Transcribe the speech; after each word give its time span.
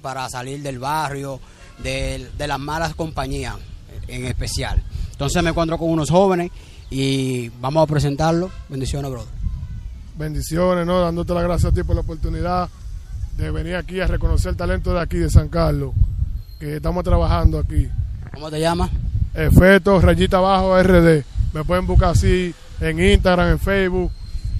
para 0.00 0.28
salir 0.28 0.62
del 0.62 0.78
barrio, 0.78 1.40
de, 1.82 2.30
de 2.36 2.46
las 2.46 2.58
malas 2.58 2.94
compañías 2.94 3.56
en 4.08 4.26
especial. 4.26 4.82
Entonces 5.12 5.42
me 5.42 5.50
encuentro 5.50 5.78
con 5.78 5.90
unos 5.90 6.10
jóvenes 6.10 6.50
y 6.90 7.48
vamos 7.60 7.82
a 7.82 7.86
presentarlo. 7.86 8.50
Bendiciones, 8.68 9.10
brother. 9.10 9.32
Bendiciones, 10.16 10.86
¿no? 10.86 11.00
Dándote 11.00 11.34
las 11.34 11.42
gracias 11.42 11.72
a 11.72 11.74
ti 11.74 11.82
por 11.82 11.96
la 11.96 12.02
oportunidad 12.02 12.68
de 13.36 13.50
venir 13.50 13.76
aquí 13.76 14.00
a 14.00 14.06
reconocer 14.06 14.50
el 14.50 14.56
talento 14.56 14.92
de 14.92 15.00
aquí 15.00 15.16
de 15.16 15.28
San 15.28 15.48
Carlos, 15.48 15.92
que 16.60 16.76
estamos 16.76 17.02
trabajando 17.02 17.58
aquí. 17.58 17.88
¿Cómo 18.32 18.50
te 18.50 18.60
llamas? 18.60 18.90
Efecto, 19.34 20.00
rayita 20.00 20.38
abajo, 20.38 20.80
RD. 20.80 21.24
Me 21.52 21.64
pueden 21.64 21.86
buscar 21.86 22.10
así 22.10 22.54
en 22.80 23.00
Instagram, 23.00 23.50
en 23.52 23.58
Facebook. 23.58 24.12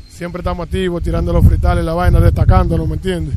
Siempre 0.08 0.40
estamos 0.40 0.64
activos, 0.66 1.02
tirando 1.02 1.32
los 1.32 1.44
fritales, 1.44 1.84
la 1.84 1.94
vaina, 1.94 2.20
destacándonos, 2.20 2.88
¿me 2.88 2.94
entiendes? 2.94 3.36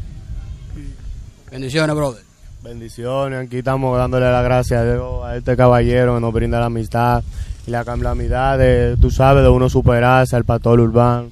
Bendiciones, 1.50 1.96
brother. 1.96 2.24
Bendiciones, 2.62 3.46
aquí 3.46 3.60
estamos 3.60 3.98
dándole 3.98 4.30
las 4.30 4.44
gracias 4.44 4.82
a 4.82 4.84
Dios, 4.84 5.24
a 5.24 5.38
este 5.38 5.56
caballero 5.56 6.16
que 6.16 6.22
nos 6.22 6.34
brinda 6.34 6.60
la 6.60 6.66
amistad 6.66 7.24
y 7.66 7.72
la 7.72 7.86
calamidad 7.86 8.58
de, 8.58 8.98
tú 9.00 9.10
sabes, 9.12 9.44
de 9.44 9.50
uno 9.50 9.70
superarse, 9.70 10.36
al 10.36 10.44
pastor 10.44 10.82
urbano. 10.82 11.30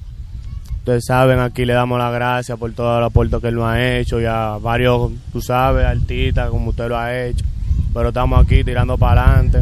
Ustedes 0.78 1.04
saben, 1.04 1.38
aquí 1.40 1.66
le 1.66 1.74
damos 1.74 1.98
las 1.98 2.14
gracias 2.14 2.58
por 2.58 2.72
todo 2.72 2.96
el 2.96 3.04
aporte 3.04 3.38
que 3.40 3.48
él 3.48 3.56
nos 3.56 3.66
ha 3.66 3.98
hecho 3.98 4.18
y 4.18 4.24
a 4.24 4.56
varios, 4.58 5.12
tú 5.32 5.42
sabes, 5.42 5.84
artistas 5.84 6.48
como 6.48 6.70
usted 6.70 6.88
lo 6.88 6.96
ha 6.96 7.14
hecho. 7.14 7.44
Pero 7.92 8.08
estamos 8.08 8.42
aquí 8.42 8.64
tirando 8.64 8.96
para 8.96 9.34
adelante. 9.34 9.60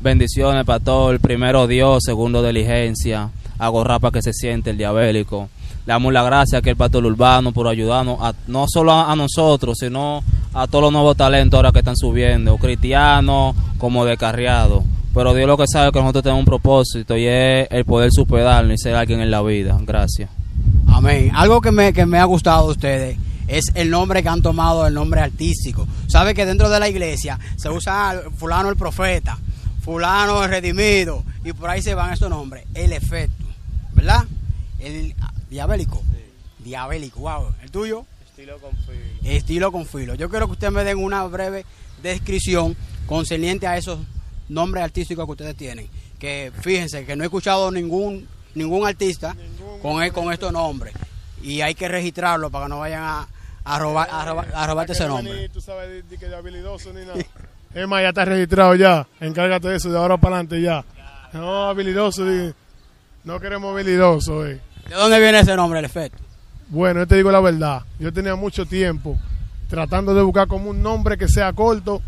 Bendiciones, 0.00 0.64
pastor. 0.64 1.20
Primero 1.20 1.66
Dios, 1.66 2.04
segundo 2.06 2.42
diligencia. 2.42 3.28
Hago 3.58 3.84
rapa 3.84 4.10
que 4.10 4.22
se 4.22 4.32
siente 4.32 4.70
el 4.70 4.78
diabélico. 4.78 5.50
Le 5.84 5.92
damos 5.92 6.12
las 6.12 6.24
gracias 6.24 6.64
a 6.64 6.70
el 6.70 6.76
pastor 6.76 7.04
urbano 7.04 7.52
por 7.52 7.66
ayudarnos, 7.66 8.18
no 8.46 8.66
solo 8.68 8.92
a, 8.92 9.10
a, 9.10 9.16
nosotros, 9.16 9.76
sino 9.80 10.22
a 10.54 10.66
todos 10.66 10.84
los 10.84 10.92
nuevos 10.92 11.16
talentos 11.16 11.58
ahora 11.58 11.72
que 11.72 11.80
están 11.80 11.96
subiendo, 11.96 12.56
cristianos 12.56 13.56
como 13.78 14.04
descarriados. 14.04 14.84
Pero 15.12 15.34
Dios 15.34 15.46
lo 15.46 15.58
que 15.58 15.66
sabe 15.66 15.88
es 15.88 15.92
que 15.92 15.98
nosotros 15.98 16.22
tenemos 16.22 16.40
un 16.40 16.46
propósito 16.46 17.16
y 17.16 17.26
es 17.26 17.66
el 17.70 17.84
poder 17.84 18.10
superarnos 18.12 18.74
y 18.74 18.78
ser 18.78 18.94
alguien 18.94 19.20
en 19.20 19.30
la 19.30 19.42
vida. 19.42 19.76
Gracias. 19.82 20.30
Amén. 20.86 21.30
Algo 21.34 21.60
que 21.60 21.72
me, 21.72 21.92
que 21.92 22.06
me 22.06 22.18
ha 22.18 22.24
gustado 22.24 22.66
de 22.66 22.72
ustedes 22.72 23.18
es 23.48 23.64
el 23.74 23.90
nombre 23.90 24.22
que 24.22 24.28
han 24.28 24.40
tomado, 24.40 24.86
el 24.86 24.94
nombre 24.94 25.20
artístico. 25.20 25.86
Sabe 26.06 26.34
que 26.34 26.46
dentro 26.46 26.70
de 26.70 26.80
la 26.80 26.88
iglesia 26.88 27.38
se 27.56 27.68
usa 27.68 28.22
fulano 28.36 28.70
el 28.70 28.76
profeta, 28.76 29.38
fulano 29.82 30.44
el 30.44 30.50
redimido, 30.50 31.24
y 31.44 31.52
por 31.52 31.68
ahí 31.68 31.82
se 31.82 31.94
van 31.94 32.12
estos 32.12 32.30
nombres. 32.30 32.64
El 32.72 32.92
efecto, 32.92 33.44
¿verdad? 33.94 34.24
El 34.78 35.14
diabélico. 35.52 36.02
Sí. 36.10 36.64
Diabélico, 36.64 37.20
wow. 37.20 37.54
¿El 37.62 37.70
tuyo? 37.70 38.06
Estilo 38.26 38.58
con 38.58 38.72
filo. 38.72 39.00
Estilo 39.22 39.72
con 39.72 39.86
filo. 39.86 40.14
Yo 40.14 40.30
quiero 40.30 40.46
que 40.46 40.52
ustedes 40.52 40.72
me 40.72 40.82
den 40.82 40.98
una 40.98 41.24
breve 41.24 41.66
descripción 42.02 42.74
concerniente 43.06 43.66
a 43.66 43.76
esos 43.76 43.98
nombres 44.48 44.82
artísticos 44.82 45.26
que 45.26 45.32
ustedes 45.32 45.56
tienen. 45.56 45.88
Que 46.18 46.50
fíjense 46.62 47.04
que 47.04 47.16
no 47.16 47.22
he 47.22 47.26
escuchado 47.26 47.70
ningún 47.70 48.26
ningún 48.54 48.86
artista 48.86 49.34
ningún 49.34 49.80
con, 49.80 50.02
el, 50.02 50.12
con 50.12 50.32
estos 50.32 50.52
nombres. 50.52 50.94
Y 51.42 51.60
hay 51.60 51.74
que 51.74 51.86
registrarlo 51.88 52.50
para 52.50 52.66
que 52.66 52.70
no 52.70 52.78
vayan 52.78 53.02
a, 53.02 53.28
a, 53.64 53.78
robar, 53.78 54.08
a, 54.10 54.24
robar, 54.24 54.48
a 54.54 54.66
robarte 54.66 54.92
ese 54.92 55.06
nombre. 55.06 55.42
Ni, 55.42 55.48
tú 55.48 55.60
sabes 55.60 55.88
de, 55.88 56.02
de 56.02 56.16
que 56.16 56.28
de 56.28 56.36
habilidoso 56.36 56.92
ni 56.94 57.00
nada. 57.04 57.18
es 57.74 57.88
más, 57.88 58.00
ya 58.00 58.08
está 58.08 58.24
registrado 58.24 58.74
ya. 58.74 59.06
Encárgate 59.20 59.68
de 59.68 59.76
eso 59.76 59.90
de 59.90 59.98
ahora 59.98 60.16
para 60.16 60.36
adelante 60.36 60.62
ya. 60.62 60.84
No, 61.34 61.68
habilidoso. 61.68 62.24
No 63.24 63.38
queremos 63.40 63.74
habilidoso. 63.74 64.46
Eh. 64.46 64.60
¿De 64.92 64.98
dónde 64.98 65.18
viene 65.20 65.40
ese 65.40 65.56
nombre, 65.56 65.78
el 65.78 65.86
efecto? 65.86 66.18
Bueno, 66.68 67.00
yo 67.00 67.06
te 67.06 67.16
digo 67.16 67.32
la 67.32 67.40
verdad. 67.40 67.80
Yo 67.98 68.12
tenía 68.12 68.36
mucho 68.36 68.66
tiempo 68.66 69.18
tratando 69.66 70.14
de 70.14 70.20
buscar 70.20 70.46
como 70.46 70.68
un 70.68 70.82
nombre 70.82 71.16
que 71.16 71.28
sea 71.28 71.50
corto, 71.54 72.02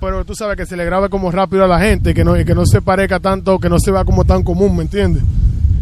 pero 0.00 0.24
tú 0.24 0.32
sabes 0.36 0.56
que 0.56 0.64
se 0.64 0.76
le 0.76 0.84
grabe 0.84 1.08
como 1.08 1.32
rápido 1.32 1.64
a 1.64 1.66
la 1.66 1.80
gente, 1.80 2.14
que 2.14 2.24
no, 2.24 2.38
y 2.38 2.44
que 2.44 2.54
no 2.54 2.64
se 2.64 2.80
parezca 2.80 3.18
tanto, 3.18 3.58
que 3.58 3.68
no 3.68 3.80
se 3.80 3.90
vea 3.90 4.04
como 4.04 4.24
tan 4.24 4.44
común, 4.44 4.76
¿me 4.76 4.82
entiendes? 4.82 5.24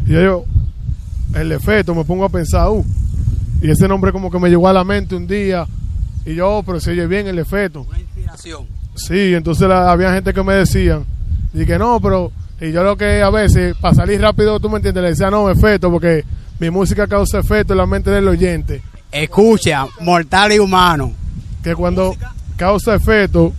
Y 0.07 0.13
yo, 0.13 0.47
el 1.35 1.53
efecto, 1.53 1.95
me 1.95 2.07
pongo 2.07 2.25
a 2.25 2.31
pensar, 2.31 2.71
uh, 2.71 2.83
y 3.61 3.71
ese 3.71 3.87
nombre 3.87 4.11
como 4.11 4.31
que 4.31 4.39
me 4.39 4.49
llegó 4.49 4.67
a 4.67 4.73
la 4.73 4.83
mente 4.83 5.15
un 5.17 5.27
día, 5.27 5.67
y 6.25 6.37
yo, 6.37 6.57
oh, 6.57 6.63
pero 6.63 6.81
se 6.81 6.93
oye 6.93 7.07
bien 7.07 7.27
el 7.27 7.39
efecto. 7.39 7.83
Una 7.83 8.01
inspiración. 8.01 8.67
Sí, 8.95 9.35
entonces 9.35 9.69
la, 9.69 9.93
había 9.93 10.15
gente 10.15 10.33
que 10.33 10.43
me 10.43 10.55
decían, 10.55 11.05
y 11.53 11.67
que 11.67 11.79
no, 11.79 12.01
pero, 12.01 12.33
y 12.63 12.73
yo 12.73 12.83
lo 12.83 12.97
que 12.97 13.21
a 13.21 13.29
veces, 13.29 13.77
para 13.77 13.95
salir 13.95 14.23
rápido, 14.23 14.59
tú 14.59 14.71
me 14.71 14.77
entiendes, 14.77 15.03
le 15.03 15.11
decía, 15.11 15.31
no, 15.31 15.51
efecto, 15.51 15.91
porque 15.91 16.25
mi 16.61 16.71
música 16.71 17.07
causa 17.07 17.39
efecto 17.39 17.73
en 17.73 17.79
la 17.79 17.87
mente 17.87 18.11
del 18.11 18.29
oyente. 18.29 18.83
Escucha, 19.11 19.87
mortal 20.01 20.53
y 20.53 20.59
humano. 20.59 21.13
Que 21.65 21.75
cuando 21.75 22.15
causa 22.57 22.95
efecto 22.95 23.53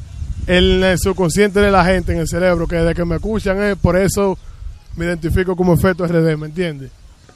en 0.47 0.84
el 0.84 1.00
subconsciente 1.00 1.59
de 1.59 1.72
la 1.72 1.84
gente, 1.84 2.13
en 2.13 2.19
el 2.19 2.28
cerebro, 2.28 2.67
que 2.67 2.78
desde 2.78 2.94
que 2.94 3.03
me 3.03 3.16
escuchan 3.16 3.61
es 3.61 3.75
por 3.75 3.97
eso 3.97 4.38
me 4.95 5.06
identifico 5.06 5.56
como 5.56 5.73
efecto 5.73 6.06
RD, 6.06 6.38
¿me 6.38 6.47
entiendes? 6.47 6.91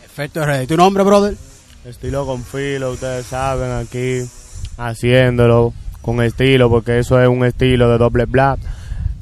Efecto 0.06 0.46
RD. 0.46 0.68
¿Tu 0.68 0.78
nombre, 0.78 1.04
brother? 1.04 1.36
Estilo 1.84 2.25
con 2.25 2.44
filo, 2.44 2.92
ustedes 2.92 3.25
saben, 3.25 3.72
aquí 3.72 4.22
haciéndolo 4.78 5.74
con 6.02 6.22
estilo, 6.22 6.70
porque 6.70 7.00
eso 7.00 7.22
es 7.22 7.28
un 7.28 7.44
estilo 7.44 7.90
de 7.90 7.98
doble 7.98 8.25
black. 8.25 8.59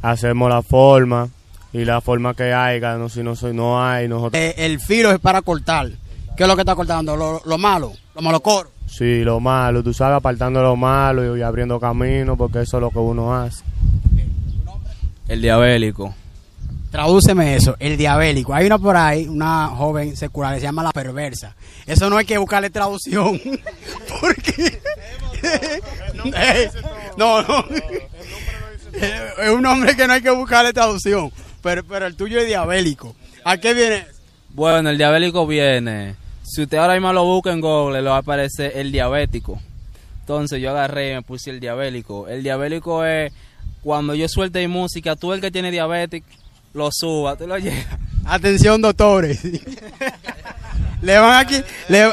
Hacemos 0.02 0.50
la 0.50 0.62
forma 0.62 1.30
y 1.72 1.86
la 1.86 2.02
forma 2.02 2.34
que 2.34 2.54
haya, 2.54 2.98
no, 2.98 3.08
si 3.08 3.24
no, 3.24 3.36
si 3.36 3.48
no 3.48 3.82
hay, 3.82 4.08
nosotros... 4.08 4.42
Eh, 4.42 4.56
el 4.58 4.80
filo 4.80 5.12
es 5.12 5.20
para 5.20 5.42
cortar. 5.42 5.92
¿Qué 6.36 6.44
es 6.44 6.50
lo 6.50 6.56
que 6.56 6.62
está 6.62 6.76
cortando? 6.76 7.16
Lo, 7.16 7.42
lo 7.46 7.58
malo, 7.58 7.92
lo 8.16 8.22
malo 8.22 8.40
coro. 8.42 8.72
Sí, 8.88 9.24
lo 9.24 9.40
malo, 9.40 9.84
tú 9.84 9.94
sabes, 9.94 10.18
apartando 10.18 10.62
lo 10.62 10.76
malo 10.76 11.36
y, 11.36 11.42
abriendo 11.42 11.80
camino, 11.80 12.38
porque 12.38 12.62
eso 12.62 12.78
es 12.78 12.82
lo 12.82 12.90
que 12.92 13.00
uno 13.00 13.36
hace. 13.36 13.64
El 15.28 15.42
diabélico. 15.42 16.14
Tradúceme 16.92 17.56
eso, 17.56 17.76
el 17.80 17.98
diabélico. 17.98 18.54
Hay 18.54 18.68
una 18.68 18.78
por 18.78 18.96
ahí, 18.96 19.28
una 19.28 19.68
joven 19.70 20.16
secular 20.16 20.54
que 20.54 20.60
se 20.60 20.68
llama 20.68 20.84
la 20.84 20.92
perversa. 20.92 21.56
Eso 21.88 22.08
no 22.10 22.18
hay 22.18 22.26
que 22.26 22.38
buscarle 22.38 22.70
traducción. 22.70 23.40
Porque. 24.22 24.80
no, 27.18 27.42
no. 27.42 27.66
Es 28.92 29.50
un 29.50 29.64
nombre 29.64 29.96
que 29.96 30.06
no 30.06 30.14
hay 30.14 30.22
que 30.22 30.30
buscarle 30.30 30.72
traducción. 30.72 31.32
Pero, 31.64 31.84
pero 31.84 32.06
el 32.06 32.16
tuyo 32.16 32.40
es 32.40 32.46
diabélico. 32.46 33.16
¿A 33.44 33.58
qué 33.58 33.74
viene? 33.74 34.06
Bueno, 34.50 34.92
el 34.92 34.98
diabélico 35.00 35.48
viene. 35.48 36.16
Si 36.44 36.62
usted 36.64 36.78
ahora 36.78 36.94
mismo 36.94 37.12
lo 37.14 37.24
busca 37.24 37.52
en 37.52 37.62
Google, 37.62 38.02
le 38.02 38.10
va 38.10 38.18
a 38.18 38.20
aparecer 38.20 38.74
el 38.76 38.92
diabético. 38.92 39.60
Entonces 40.22 40.62
yo 40.62 40.70
agarré 40.72 41.12
y 41.12 41.14
me 41.16 41.22
puse 41.22 41.50
el 41.50 41.60
diabélico. 41.60 42.28
El 42.28 42.44
diabélico 42.44 43.04
es 43.06 43.32
cuando 43.82 44.14
yo 44.16 44.28
suelte 44.30 44.60
mi 44.60 44.68
música, 44.68 45.16
tú 45.16 45.34
el 45.34 45.42
que 45.42 45.52
tiene 45.52 45.72
diabetes, 45.72 46.24
lo 46.74 46.90
suba, 46.92 47.36
tú 47.36 47.48
lo 47.48 47.58
llevas. 47.58 47.86
Atención, 48.26 48.82
doctores. 48.82 49.42
le 51.02 51.18
van 51.18 51.46
a 51.46 51.50
le, 51.90 52.12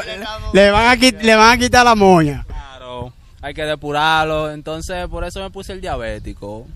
le 0.53 0.71
van 0.71 0.85
a 0.87 0.95
le 0.95 1.35
van 1.35 1.51
a 1.53 1.57
quitar 1.57 1.85
la 1.85 1.95
moña. 1.95 2.43
Claro, 2.47 3.13
hay 3.41 3.53
que 3.53 3.63
depurarlo. 3.63 4.51
Entonces, 4.51 5.07
por 5.07 5.23
eso 5.23 5.39
me 5.41 5.49
puse 5.49 5.71
el 5.73 5.81
diabético. 5.81 6.67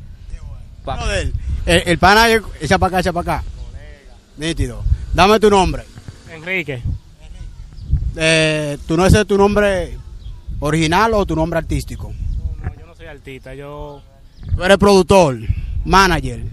Pa- 0.86 1.00
El, 1.66 1.84
el 1.86 1.98
pana 1.98 2.28
echa 2.62 2.78
para 2.78 2.90
acá, 2.90 3.00
echa 3.00 3.12
para 3.14 3.38
acá. 3.38 3.44
Nítido. 4.38 4.84
Dame 5.14 5.40
tu 5.40 5.50
nombre. 5.50 5.84
Enrique, 6.32 6.82
Eh, 8.16 8.78
¿Tú 8.88 8.96
no 8.96 9.06
ese 9.06 9.26
tu 9.26 9.38
nombre 9.38 9.98
original 10.60 11.14
o 11.14 11.26
tu 11.26 11.36
nombre 11.36 11.60
artístico? 11.60 12.14
no, 12.14 12.70
no, 12.70 12.76
yo 12.80 12.86
no 12.86 12.96
soy 12.96 13.08
artista, 13.08 13.54
yo 13.54 14.02
Tú 14.56 14.64
eres 14.64 14.78
productor, 14.78 15.40
manager. 15.84 16.44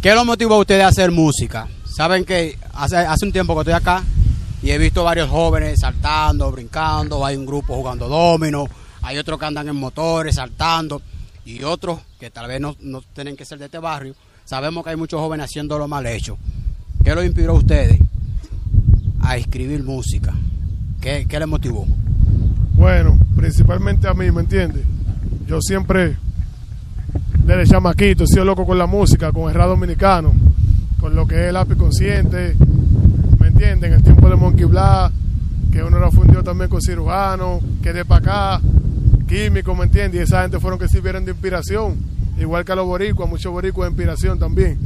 ¿Qué 0.00 0.14
lo 0.14 0.24
motivó 0.24 0.54
a 0.54 0.58
ustedes 0.58 0.84
a 0.84 0.88
hacer 0.88 1.10
música? 1.10 1.68
Saben 1.84 2.24
que 2.24 2.56
hace, 2.72 2.96
hace 2.96 3.26
un 3.26 3.32
tiempo 3.32 3.54
que 3.54 3.60
estoy 3.60 3.74
acá 3.74 4.04
y 4.62 4.70
he 4.70 4.78
visto 4.78 5.04
varios 5.04 5.28
jóvenes 5.28 5.80
saltando, 5.80 6.50
brincando, 6.50 7.26
hay 7.26 7.36
un 7.36 7.44
grupo 7.44 7.74
jugando 7.74 8.08
domino, 8.08 8.66
hay 9.02 9.18
otros 9.18 9.38
que 9.38 9.44
andan 9.44 9.68
en 9.68 9.76
motores 9.76 10.36
saltando 10.36 11.02
y 11.44 11.62
otros 11.64 11.98
que 12.18 12.30
tal 12.30 12.46
vez 12.46 12.60
no, 12.60 12.76
no 12.80 13.02
tienen 13.02 13.36
que 13.36 13.44
ser 13.44 13.58
de 13.58 13.66
este 13.66 13.78
barrio. 13.78 14.14
Sabemos 14.44 14.84
que 14.84 14.90
hay 14.90 14.96
muchos 14.96 15.20
jóvenes 15.20 15.44
haciendo 15.44 15.78
lo 15.78 15.88
mal 15.88 16.06
hecho. 16.06 16.38
¿Qué 17.04 17.14
los 17.14 17.24
inspiró 17.24 17.52
a 17.52 17.56
ustedes 17.56 17.98
a 19.28 19.36
escribir 19.36 19.84
música? 19.84 20.32
¿Qué, 21.02 21.26
qué 21.28 21.38
les 21.38 21.46
motivó? 21.46 21.86
Bueno, 22.72 23.18
principalmente 23.36 24.08
a 24.08 24.14
mí, 24.14 24.30
¿me 24.30 24.40
entiendes? 24.40 24.84
Yo 25.46 25.60
siempre, 25.60 26.16
desde 27.44 27.66
chamaquito, 27.66 28.24
he 28.24 28.26
sido 28.26 28.46
loco 28.46 28.64
con 28.64 28.78
la 28.78 28.86
música, 28.86 29.30
con 29.30 29.50
el 29.50 29.54
rap 29.54 29.68
dominicano, 29.68 30.32
con 30.98 31.14
lo 31.14 31.26
que 31.26 31.34
es 31.34 31.48
el 31.48 31.54
lápiz 31.54 31.76
consciente, 31.76 32.56
¿me 33.38 33.48
entienden? 33.48 33.92
El 33.92 34.02
tiempo 34.02 34.30
de 34.30 34.36
Monkey 34.36 34.64
Black, 34.64 35.12
que 35.72 35.82
uno 35.82 35.98
lo 35.98 36.10
fundió 36.10 36.42
también 36.42 36.70
con 36.70 36.80
cirujano, 36.80 37.60
que 37.82 37.92
de 37.92 38.06
para 38.06 38.56
acá, 38.56 38.62
químico, 39.28 39.74
¿me 39.74 39.84
entiendes? 39.84 40.20
Y 40.20 40.22
esa 40.22 40.40
gente 40.40 40.58
fueron 40.58 40.78
que 40.78 40.88
sirvieron 40.88 41.26
de 41.26 41.32
inspiración, 41.32 41.96
igual 42.38 42.64
que 42.64 42.72
a 42.72 42.76
los 42.76 42.86
boricuas, 42.86 43.28
muchos 43.28 43.52
boricuas 43.52 43.88
de 43.88 43.90
inspiración 43.90 44.38
también. 44.38 44.78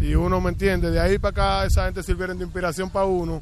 Y 0.00 0.16
uno, 0.16 0.40
¿me 0.40 0.50
entiende? 0.50 0.90
De 0.90 0.98
ahí 0.98 1.18
para 1.18 1.60
acá, 1.60 1.66
esa 1.66 1.84
gente 1.84 2.02
sirvieron 2.02 2.36
de 2.38 2.44
inspiración 2.44 2.90
para 2.90 3.06
uno. 3.06 3.40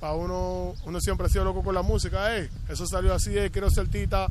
Para 0.00 0.14
uno, 0.14 0.72
uno 0.86 1.00
siempre 1.00 1.26
ha 1.26 1.28
sido 1.28 1.44
loco 1.44 1.62
con 1.62 1.74
la 1.74 1.82
música, 1.82 2.36
eh. 2.36 2.48
Eso 2.68 2.86
salió 2.86 3.12
así, 3.12 3.36
eh, 3.36 3.50
quiero 3.52 3.70
ser 3.70 3.88
tita, 3.88 4.28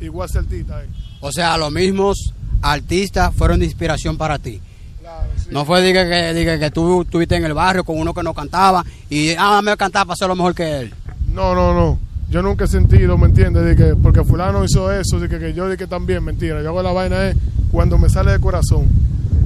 igual 0.00 0.28
ser 0.28 0.46
tita, 0.46 0.82
eh. 0.82 0.88
O 1.20 1.30
sea, 1.30 1.58
los 1.58 1.70
mismos 1.70 2.32
artistas 2.62 3.34
fueron 3.34 3.60
de 3.60 3.66
inspiración 3.66 4.16
para 4.16 4.38
ti. 4.38 4.60
Claro, 5.00 5.28
sí. 5.36 5.48
No 5.50 5.66
fue 5.66 5.82
diga 5.82 6.08
que, 6.08 6.32
diga 6.32 6.58
que 6.58 6.70
tú 6.70 7.02
estuviste 7.02 7.36
en 7.36 7.44
el 7.44 7.52
barrio 7.52 7.84
con 7.84 7.98
uno 7.98 8.14
que 8.14 8.22
no 8.22 8.32
cantaba 8.32 8.84
y 9.10 9.34
ah, 9.38 9.60
me 9.62 9.76
cantaba 9.76 10.06
para 10.06 10.16
ser 10.16 10.28
lo 10.28 10.34
mejor 10.34 10.54
que 10.54 10.80
él. 10.80 10.94
No, 11.30 11.54
no, 11.54 11.74
no. 11.74 11.98
Yo 12.30 12.42
nunca 12.42 12.64
he 12.64 12.68
sentido, 12.68 13.16
¿me 13.18 13.26
entiendes? 13.26 13.64
De 13.64 13.76
que 13.76 13.94
porque 13.94 14.24
fulano 14.24 14.64
hizo 14.64 14.90
eso, 14.90 15.20
de 15.20 15.28
que, 15.28 15.38
que 15.38 15.52
yo 15.52 15.74
que 15.76 15.86
también, 15.86 16.24
mentira. 16.24 16.62
Yo 16.62 16.70
hago 16.70 16.82
la 16.82 16.92
vaina 16.92 17.28
es 17.28 17.36
cuando 17.70 17.98
me 17.98 18.08
sale 18.08 18.32
de 18.32 18.40
corazón. 18.40 18.86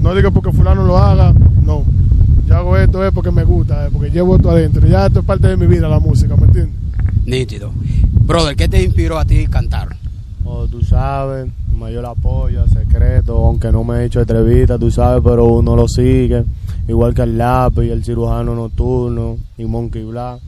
No 0.00 0.14
digo 0.14 0.30
porque 0.30 0.52
fulano 0.52 0.84
lo 0.84 0.96
haga, 0.96 1.34
no. 1.62 1.84
Yo 2.50 2.56
hago 2.56 2.76
esto 2.76 3.06
es 3.06 3.12
porque 3.12 3.30
me 3.30 3.44
gusta, 3.44 3.86
eh, 3.86 3.90
porque 3.92 4.10
llevo 4.10 4.34
esto 4.34 4.50
adentro. 4.50 4.84
Ya 4.84 5.06
esto 5.06 5.20
es 5.20 5.24
parte 5.24 5.46
de 5.46 5.56
mi 5.56 5.68
vida, 5.68 5.88
la 5.88 6.00
música, 6.00 6.34
¿me 6.34 6.46
entiendes? 6.46 6.74
Nítido. 7.24 7.70
Brother, 8.26 8.56
¿qué 8.56 8.68
te 8.68 8.82
inspiró 8.82 9.20
a 9.20 9.24
ti 9.24 9.46
cantar? 9.46 9.94
O 10.44 10.66
tú 10.66 10.82
sabes, 10.82 11.46
mayor 11.72 12.04
apoyo, 12.06 12.66
secreto, 12.66 13.36
aunque 13.46 13.70
no 13.70 13.84
me 13.84 13.98
he 13.98 14.06
hecho 14.06 14.20
entrevista, 14.20 14.76
tú 14.80 14.90
sabes, 14.90 15.22
pero 15.24 15.44
uno 15.44 15.76
lo 15.76 15.86
sigue. 15.86 16.44
Igual 16.88 17.14
que 17.14 17.22
el 17.22 17.38
lápiz, 17.38 17.88
el 17.88 18.02
cirujano 18.04 18.56
nocturno 18.56 19.38
y 19.56 19.64
Monkey 19.66 20.02
Black. 20.02 20.40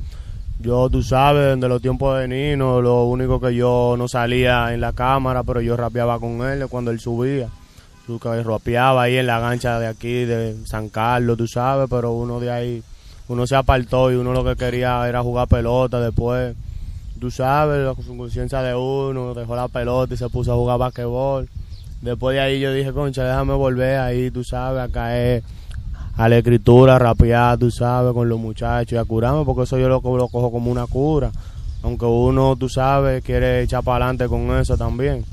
Yo, 0.58 0.90
tú 0.90 1.04
sabes, 1.04 1.54
desde 1.54 1.68
los 1.68 1.80
tiempos 1.80 2.18
de 2.18 2.26
Nino, 2.26 2.82
lo 2.82 3.04
único 3.04 3.38
que 3.38 3.54
yo 3.54 3.94
no 3.96 4.08
salía 4.08 4.74
en 4.74 4.80
la 4.80 4.92
cámara, 4.92 5.44
pero 5.44 5.60
yo 5.60 5.76
rapeaba 5.76 6.18
con 6.18 6.42
él 6.50 6.66
cuando 6.68 6.90
él 6.90 6.98
subía. 6.98 7.48
Tú 8.12 8.18
que 8.18 8.42
rapeaba 8.42 9.04
ahí 9.04 9.16
en 9.16 9.26
la 9.26 9.40
gancha 9.40 9.80
de 9.80 9.86
aquí, 9.86 10.26
de 10.26 10.54
San 10.66 10.90
Carlos, 10.90 11.38
tú 11.38 11.46
sabes, 11.46 11.88
pero 11.88 12.12
uno 12.12 12.40
de 12.40 12.50
ahí, 12.50 12.82
uno 13.28 13.46
se 13.46 13.56
apartó 13.56 14.12
y 14.12 14.16
uno 14.16 14.34
lo 14.34 14.44
que 14.44 14.54
quería 14.54 15.08
era 15.08 15.22
jugar 15.22 15.48
pelota 15.48 15.98
después. 15.98 16.54
Tú 17.18 17.30
sabes, 17.30 17.86
la 17.86 17.94
conciencia 17.94 18.60
de 18.60 18.74
uno, 18.74 19.32
dejó 19.32 19.56
la 19.56 19.66
pelota 19.68 20.12
y 20.12 20.18
se 20.18 20.28
puso 20.28 20.52
a 20.52 20.56
jugar 20.56 20.78
basquetbol. 20.78 21.48
Después 22.02 22.34
de 22.34 22.40
ahí 22.40 22.60
yo 22.60 22.74
dije, 22.74 22.92
concha, 22.92 23.24
déjame 23.24 23.54
volver 23.54 23.98
ahí, 23.98 24.30
tú 24.30 24.44
sabes, 24.44 24.82
a 24.82 24.92
caer 24.92 25.42
a 26.14 26.28
la 26.28 26.36
escritura, 26.36 26.96
a 26.96 26.98
rapear, 26.98 27.56
tú 27.56 27.70
sabes, 27.70 28.12
con 28.12 28.28
los 28.28 28.38
muchachos 28.38 28.92
y 28.92 28.96
a 28.98 29.06
curarme, 29.06 29.46
porque 29.46 29.62
eso 29.62 29.78
yo 29.78 29.88
lo, 29.88 30.02
lo 30.02 30.28
cojo 30.28 30.52
como 30.52 30.70
una 30.70 30.86
cura. 30.86 31.30
Aunque 31.82 32.04
uno, 32.04 32.56
tú 32.56 32.68
sabes, 32.68 33.24
quiere 33.24 33.62
echar 33.62 33.82
para 33.82 34.04
adelante 34.04 34.28
con 34.28 34.54
eso 34.58 34.76
también. 34.76 35.24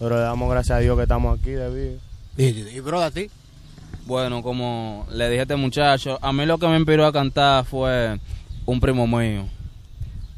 Pero 0.00 0.16
le 0.16 0.22
damos 0.22 0.50
gracias 0.50 0.78
a 0.78 0.80
Dios 0.80 0.96
que 0.96 1.04
estamos 1.04 1.38
aquí 1.38 1.50
de 1.50 1.70
vida. 1.70 2.07
¿Y 2.40 2.78
brother 2.78 3.08
a 3.08 3.10
ti? 3.10 3.28
Bueno, 4.06 4.44
como 4.44 5.08
le 5.10 5.28
dije 5.28 5.40
a 5.40 5.42
este 5.42 5.56
muchacho, 5.56 6.20
a 6.22 6.32
mí 6.32 6.46
lo 6.46 6.56
que 6.56 6.68
me 6.68 6.76
inspiró 6.76 7.04
a 7.04 7.12
cantar 7.12 7.64
fue 7.64 8.16
un 8.64 8.78
primo 8.78 9.08
mío. 9.08 9.48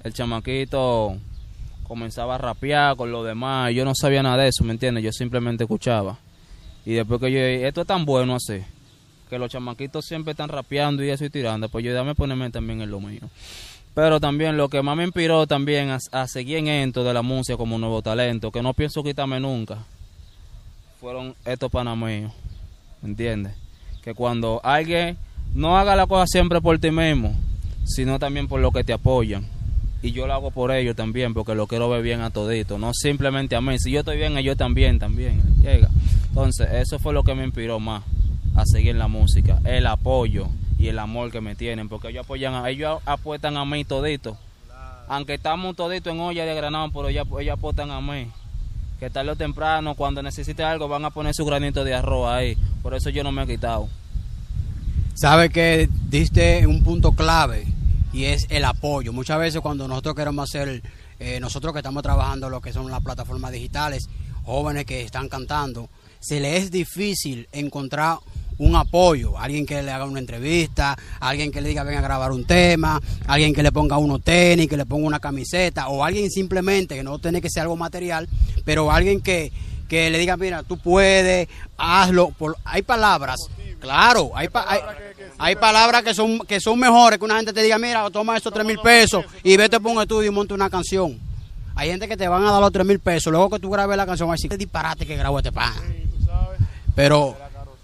El 0.03 0.15
chamaquito 0.15 1.19
comenzaba 1.87 2.37
a 2.37 2.39
rapear 2.39 2.97
con 2.97 3.13
los 3.13 3.27
demás. 3.27 3.75
Yo 3.75 3.85
no 3.85 3.93
sabía 3.95 4.23
nada 4.23 4.45
de 4.45 4.49
eso, 4.49 4.65
¿me 4.65 4.73
entiendes? 4.73 5.05
Yo 5.05 5.13
simplemente 5.13 5.65
escuchaba. 5.65 6.19
Y 6.87 6.95
después 6.95 7.21
que 7.21 7.31
yo, 7.31 7.39
esto 7.39 7.83
es 7.83 7.87
tan 7.87 8.07
bueno 8.07 8.35
así, 8.35 8.63
que 9.29 9.39
los 9.39 9.51
chamaquitos 9.51 10.07
siempre 10.07 10.31
están 10.31 10.49
rapeando 10.49 11.05
y 11.05 11.11
eso 11.11 11.27
y 11.27 11.31
tirando, 11.31 11.69
pues 11.69 11.85
yo 11.85 11.93
dame 11.93 12.15
ponerme 12.15 12.49
también 12.49 12.81
en 12.81 12.91
lo 12.91 13.01
mío. 13.01 13.29
Pero 13.93 14.21
también 14.21 14.57
lo 14.57 14.71
que 14.71 14.81
más 14.81 14.97
me 14.97 15.05
inspiró 15.05 15.47
también 15.47 15.91
a, 15.91 15.99
a 16.13 16.27
seguir 16.29 16.57
en 16.57 16.69
esto 16.69 17.05
de 17.05 17.13
la 17.13 17.21
música 17.21 17.59
como 17.59 17.79
nuevo 17.79 18.01
talento, 18.01 18.51
que 18.51 18.63
no 18.63 18.73
pienso 18.73 19.03
quitarme 19.03 19.39
nunca, 19.39 19.85
fueron 21.01 21.35
estos 21.47 21.73
panameños, 21.73 22.31
¿me 23.01 23.09
entiendes? 23.09 23.55
Que 24.03 24.13
cuando 24.13 24.61
alguien 24.63 25.17
no 25.55 25.79
haga 25.79 25.97
la 25.97 26.07
cosa 26.07 26.27
siempre 26.27 26.61
por 26.61 26.79
ti 26.79 26.91
mismo, 26.91 27.35
sino 27.87 28.19
también 28.19 28.47
por 28.49 28.61
lo 28.61 28.71
que 28.71 28.85
te 28.85 28.93
apoyan. 28.93 29.47
Y 30.03 30.13
yo 30.13 30.27
lo 30.27 30.35
hago 30.35 30.51
por 30.51 30.73
ellos 30.73 30.95
también, 30.95 31.33
porque 31.33 31.55
lo 31.55 31.67
quiero 31.67 31.89
ver 31.89 32.03
bien 32.03 32.21
a 32.21 32.29
todito, 32.29 32.79
no 32.79 32.93
simplemente 32.93 33.57
a 33.57 33.63
mí. 33.63 33.79
Si 33.79 33.91
yo 33.91 34.01
estoy 34.01 34.19
bien, 34.19 34.37
ellos 34.37 34.59
también, 34.59 34.99
también. 34.99 35.43
Llega. 35.63 35.89
Entonces, 36.29 36.69
eso 36.71 36.99
fue 36.99 37.15
lo 37.15 37.23
que 37.23 37.35
me 37.35 37.45
inspiró 37.45 37.81
más 37.81 38.03
a 38.55 38.65
seguir 38.67 38.95
la 38.95 39.09
música, 39.09 39.59
el 39.65 39.87
apoyo 39.87 40.49
y 40.79 40.89
el 40.89 40.99
amor 40.99 41.31
que 41.31 41.41
me 41.41 41.55
tienen, 41.55 41.89
porque 41.89 42.09
ellos 42.09 42.25
apoyan, 42.25 42.55
a, 42.55 42.69
ellos 42.69 43.01
apuestan 43.07 43.57
a 43.57 43.65
mí 43.65 43.85
todito. 43.85 44.37
Aunque 45.09 45.35
estamos 45.35 45.75
toditos 45.77 46.13
en 46.13 46.21
olla 46.21 46.45
de 46.45 46.55
granado, 46.55 46.91
pero 46.93 47.09
ellos, 47.09 47.27
ellos 47.41 47.55
apuestan 47.55 47.91
a 47.91 48.03
mí. 48.03 48.29
Que 49.01 49.09
tarde 49.09 49.31
o 49.31 49.37
temprano, 49.37 49.95
cuando 49.95 50.23
necesite 50.23 50.63
algo, 50.63 50.87
van 50.87 51.07
a 51.07 51.11
poner 51.11 51.35
su 51.35 51.47
granito 51.47 51.85
de 51.85 51.95
arroz 51.95 52.29
ahí. 52.29 52.55
Por 52.83 52.93
eso 52.95 53.09
yo 53.09 53.25
no 53.25 53.33
me 53.33 53.45
he 53.45 53.47
quitado. 53.47 53.89
Sabe 55.15 55.49
que 55.49 55.89
diste 56.11 56.67
un 56.67 56.85
punto 56.85 57.13
clave 57.13 57.67
y 58.13 58.25
es 58.25 58.47
el 58.51 58.63
apoyo. 58.65 59.15
Muchas 59.15 59.39
veces 59.39 59.63
cuando 59.63 59.89
nosotros 59.89 60.15
queremos 60.15 60.51
hacer, 60.51 60.83
eh, 61.19 61.41
nosotros 61.41 61.73
que 61.73 61.79
estamos 61.79 62.03
trabajando 62.03 62.51
lo 62.51 62.61
que 62.61 62.75
son 62.75 62.91
las 62.91 63.03
plataformas 63.03 63.53
digitales, 63.53 64.07
jóvenes 64.45 64.85
que 64.85 65.01
están 65.01 65.31
cantando, 65.31 65.89
se 66.21 66.39
les 66.39 66.65
es 66.65 66.71
difícil 66.71 67.49
encontrar 67.53 68.19
un 68.61 68.77
apoyo, 68.77 69.39
alguien 69.39 69.65
que 69.65 69.83
le 69.83 69.91
haga 69.91 70.05
una 70.05 70.21
entrevista, 70.21 70.97
alguien 71.19 71.51
que 71.51 71.61
le 71.61 71.69
diga 71.71 71.83
ven 71.83 71.97
a 71.97 72.01
grabar 72.03 72.31
un 72.31 72.45
tema, 72.45 73.01
alguien 73.27 73.55
que 73.55 73.63
le 73.63 73.73
ponga 73.73 73.97
unos 73.97 74.23
tenis, 74.23 74.69
que 74.69 74.77
le 74.77 74.85
ponga 74.87 75.07
una 75.07 75.19
camiseta, 75.19 75.89
o 75.89 76.05
alguien 76.05 76.31
simplemente, 76.31 76.95
que 76.95 77.03
no 77.03 77.19
tiene 77.19 77.41
que 77.41 77.49
ser 77.49 77.63
algo 77.63 77.77
material, 77.77 78.29
pero 78.65 78.93
alguien 78.93 79.23
que, 79.23 79.51
que 79.89 80.11
le 80.11 80.19
diga, 80.19 80.37
mira, 80.37 80.63
tú 80.63 80.77
puedes, 80.77 81.49
hazlo. 81.79 82.31
Por, 82.39 82.57
hay 82.65 82.83
palabras, 82.83 83.37
claro, 83.81 84.31
hay, 84.35 84.49
pa- 84.49 84.67
hay, 84.69 84.81
hay 85.39 85.57
palabras 85.57 86.03
que 86.03 86.13
son, 86.13 86.41
que 86.41 86.61
son 86.61 86.79
mejores 86.79 87.19
que 87.19 87.25
una 87.25 87.37
gente 87.37 87.55
te 87.55 87.63
diga, 87.63 87.79
mira, 87.79 88.11
toma 88.11 88.37
estos 88.37 88.53
tres 88.53 88.67
mil 88.67 88.79
pesos 88.79 89.25
y 89.43 89.57
vete 89.57 89.81
por 89.81 89.93
un 89.93 90.03
estudio 90.03 90.31
y 90.31 90.35
monta 90.35 90.53
una 90.55 90.69
canción. 90.69 91.19
Hay 91.77 91.89
gente 91.89 92.07
que 92.07 92.17
te 92.19 92.29
van 92.29 92.45
a 92.45 92.51
dar 92.51 92.61
los 92.61 92.73
tres 92.73 92.85
mil 92.85 92.99
pesos, 93.01 93.33
luego 93.33 93.49
que 93.49 93.59
tú 93.59 93.71
grabes 93.71 93.97
la 93.97 94.05
canción, 94.05 94.29
va 94.29 94.35
a 94.35 94.37
decir, 94.37 94.51
qué 94.51 94.59
disparate 94.59 95.07
que 95.07 95.17
grabó 95.17 95.39
este 95.39 95.51
pan. 95.51 95.73
Pero 96.95 97.37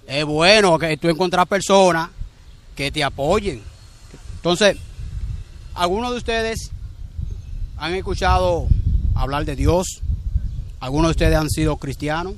es 0.06 0.25
bueno 0.25 0.79
que 0.79 0.97
tú 0.97 1.08
encontrar 1.08 1.47
personas 1.47 2.11
que 2.75 2.91
te 2.91 3.03
apoyen. 3.03 3.61
Entonces, 4.37 4.76
¿algunos 5.75 6.12
de 6.12 6.17
ustedes 6.19 6.70
han 7.76 7.94
escuchado 7.94 8.69
hablar 9.14 9.44
de 9.44 9.56
Dios? 9.56 10.03
¿Algunos 10.79 11.08
de 11.08 11.11
ustedes 11.12 11.37
han 11.37 11.50
sido 11.50 11.76
cristianos? 11.76 12.35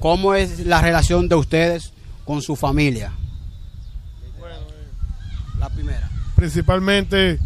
¿Cómo 0.00 0.34
es 0.34 0.60
la 0.66 0.80
relación 0.80 1.28
de 1.28 1.36
ustedes 1.36 1.92
con 2.24 2.42
su 2.42 2.56
familia? 2.56 3.12
La 5.58 5.68
primera. 5.68 6.10
Principalmente, 6.36 7.38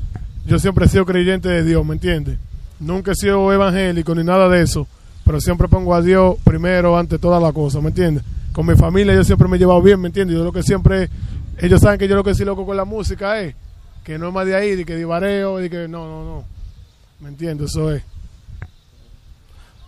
yo 0.46 0.58
siempre 0.58 0.86
he 0.86 0.88
sido 0.88 1.04
creyente 1.04 1.48
de 1.48 1.64
Dios, 1.64 1.84
¿me 1.84 1.94
entiendes? 1.94 2.38
Nunca 2.80 3.12
he 3.12 3.14
sido 3.14 3.52
evangélico 3.52 4.14
ni 4.14 4.24
nada 4.24 4.48
de 4.48 4.62
eso, 4.62 4.86
pero 5.24 5.40
siempre 5.40 5.68
pongo 5.68 5.94
a 5.94 6.02
Dios 6.02 6.36
primero 6.44 6.96
ante 6.96 7.18
todas 7.18 7.42
las 7.42 7.52
cosas, 7.52 7.82
¿me 7.82 7.88
entiendes? 7.88 8.24
Con 8.54 8.66
mi 8.66 8.76
familia 8.76 9.14
yo 9.14 9.24
siempre 9.24 9.48
me 9.48 9.56
he 9.56 9.58
llevado 9.58 9.82
bien, 9.82 10.00
¿me 10.00 10.06
entiendes? 10.06 10.36
Yo 10.38 10.44
lo 10.44 10.52
que 10.52 10.62
siempre, 10.62 11.10
ellos 11.58 11.80
saben 11.80 11.98
que 11.98 12.06
yo 12.06 12.14
lo 12.14 12.22
que 12.22 12.36
sí 12.36 12.44
loco 12.44 12.64
con 12.64 12.76
la 12.76 12.84
música 12.84 13.40
es 13.40 13.56
que 14.04 14.16
no 14.16 14.28
es 14.28 14.32
más 14.32 14.46
de 14.46 14.54
ahí, 14.54 14.76
de 14.76 14.84
que 14.84 14.94
divareo, 14.94 15.56
de 15.56 15.68
que 15.68 15.88
no, 15.88 16.06
no, 16.06 16.24
no. 16.24 16.44
¿Me 17.18 17.30
entiendes? 17.30 17.70
Eso 17.70 17.90
es. 17.90 18.04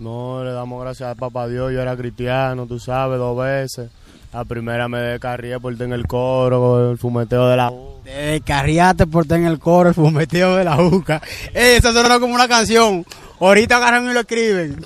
No, 0.01 0.43
le 0.43 0.51
damos 0.51 0.83
gracias 0.83 1.11
al 1.11 1.17
papá 1.17 1.47
Dios. 1.47 1.73
Yo 1.73 1.81
era 1.81 1.97
cristiano, 1.97 2.67
tú 2.67 2.81
sabes, 2.81 3.19
dos 3.21 3.39
veces. 3.39 3.89
La 4.33 4.45
primera 4.45 4.89
me 4.89 4.99
descarrié 4.99 5.61
por 5.61 5.81
en 5.81 5.93
el 5.93 6.09
coro, 6.09 6.91
el 6.91 6.99
fumeteo 6.99 7.49
de 7.49 7.57
la... 7.57 7.73
Te 8.03 8.41
carriaste 8.41 9.07
por 9.07 9.23
estar 9.23 9.39
en 9.39 9.47
el 9.47 9.61
coro, 9.61 9.91
el 9.91 9.95
fumeteo 9.95 10.57
de 10.57 10.65
la 10.65 10.77
juca. 10.77 11.23
Eh, 11.55 11.77
Eso 11.77 11.93
sonó 11.93 12.19
como 12.19 12.35
una 12.35 12.49
canción. 12.49 13.07
Ahorita 13.39 13.77
agarran 13.77 14.11
y 14.11 14.13
lo 14.13 14.21
escriben. 14.21 14.77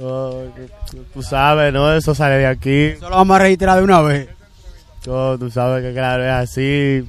Oh, 0.00 0.44
tú 1.12 1.22
sabes, 1.22 1.72
¿no? 1.72 1.94
Eso 1.94 2.14
sale 2.14 2.36
de 2.36 2.46
aquí. 2.46 2.84
Eso 2.84 3.10
lo 3.10 3.16
vamos 3.16 3.36
a 3.36 3.40
registrar 3.40 3.76
de 3.76 3.84
una 3.84 4.00
vez. 4.00 4.28
Oh, 5.06 5.36
tú 5.38 5.50
sabes 5.50 5.84
que 5.84 5.92
claro, 5.92 6.24
es 6.24 6.30
así. 6.30 7.08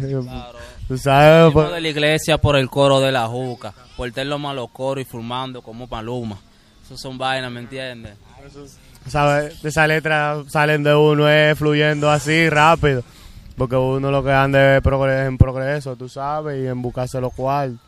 Claro. 0.00 0.58
Tú 0.88 0.98
sabes, 0.98 1.52
Fuimos 1.52 1.64
pues, 1.64 1.74
de 1.76 1.80
la 1.80 1.88
iglesia 1.88 2.38
por 2.38 2.56
el 2.56 2.68
coro 2.68 3.00
de 3.00 3.10
la 3.10 3.26
juca, 3.26 3.72
por 3.96 4.10
tener 4.12 4.26
los 4.26 4.40
malos 4.40 4.68
coros 4.70 5.02
y 5.02 5.04
formando 5.06 5.62
como 5.62 5.88
paluma. 5.88 6.38
Eso 6.84 6.98
son 6.98 7.16
vainas, 7.16 7.50
¿me 7.50 7.60
entiendes? 7.60 8.16
sabes, 9.06 9.64
esas 9.64 9.88
letras 9.88 10.44
salen 10.50 10.82
de 10.82 10.94
uno 10.94 11.28
es 11.28 11.58
fluyendo 11.58 12.10
así 12.10 12.50
rápido. 12.50 13.02
Porque 13.56 13.76
uno 13.76 14.10
lo 14.10 14.24
que 14.24 14.32
anda 14.32 14.76
es 14.76 14.82
en 14.84 15.38
progreso, 15.38 15.96
tú 15.96 16.08
sabes, 16.08 16.62
y 16.62 16.66
en 16.66 16.82
buscarse 16.82 17.20
lo 17.20 17.30
cual. 17.30 17.78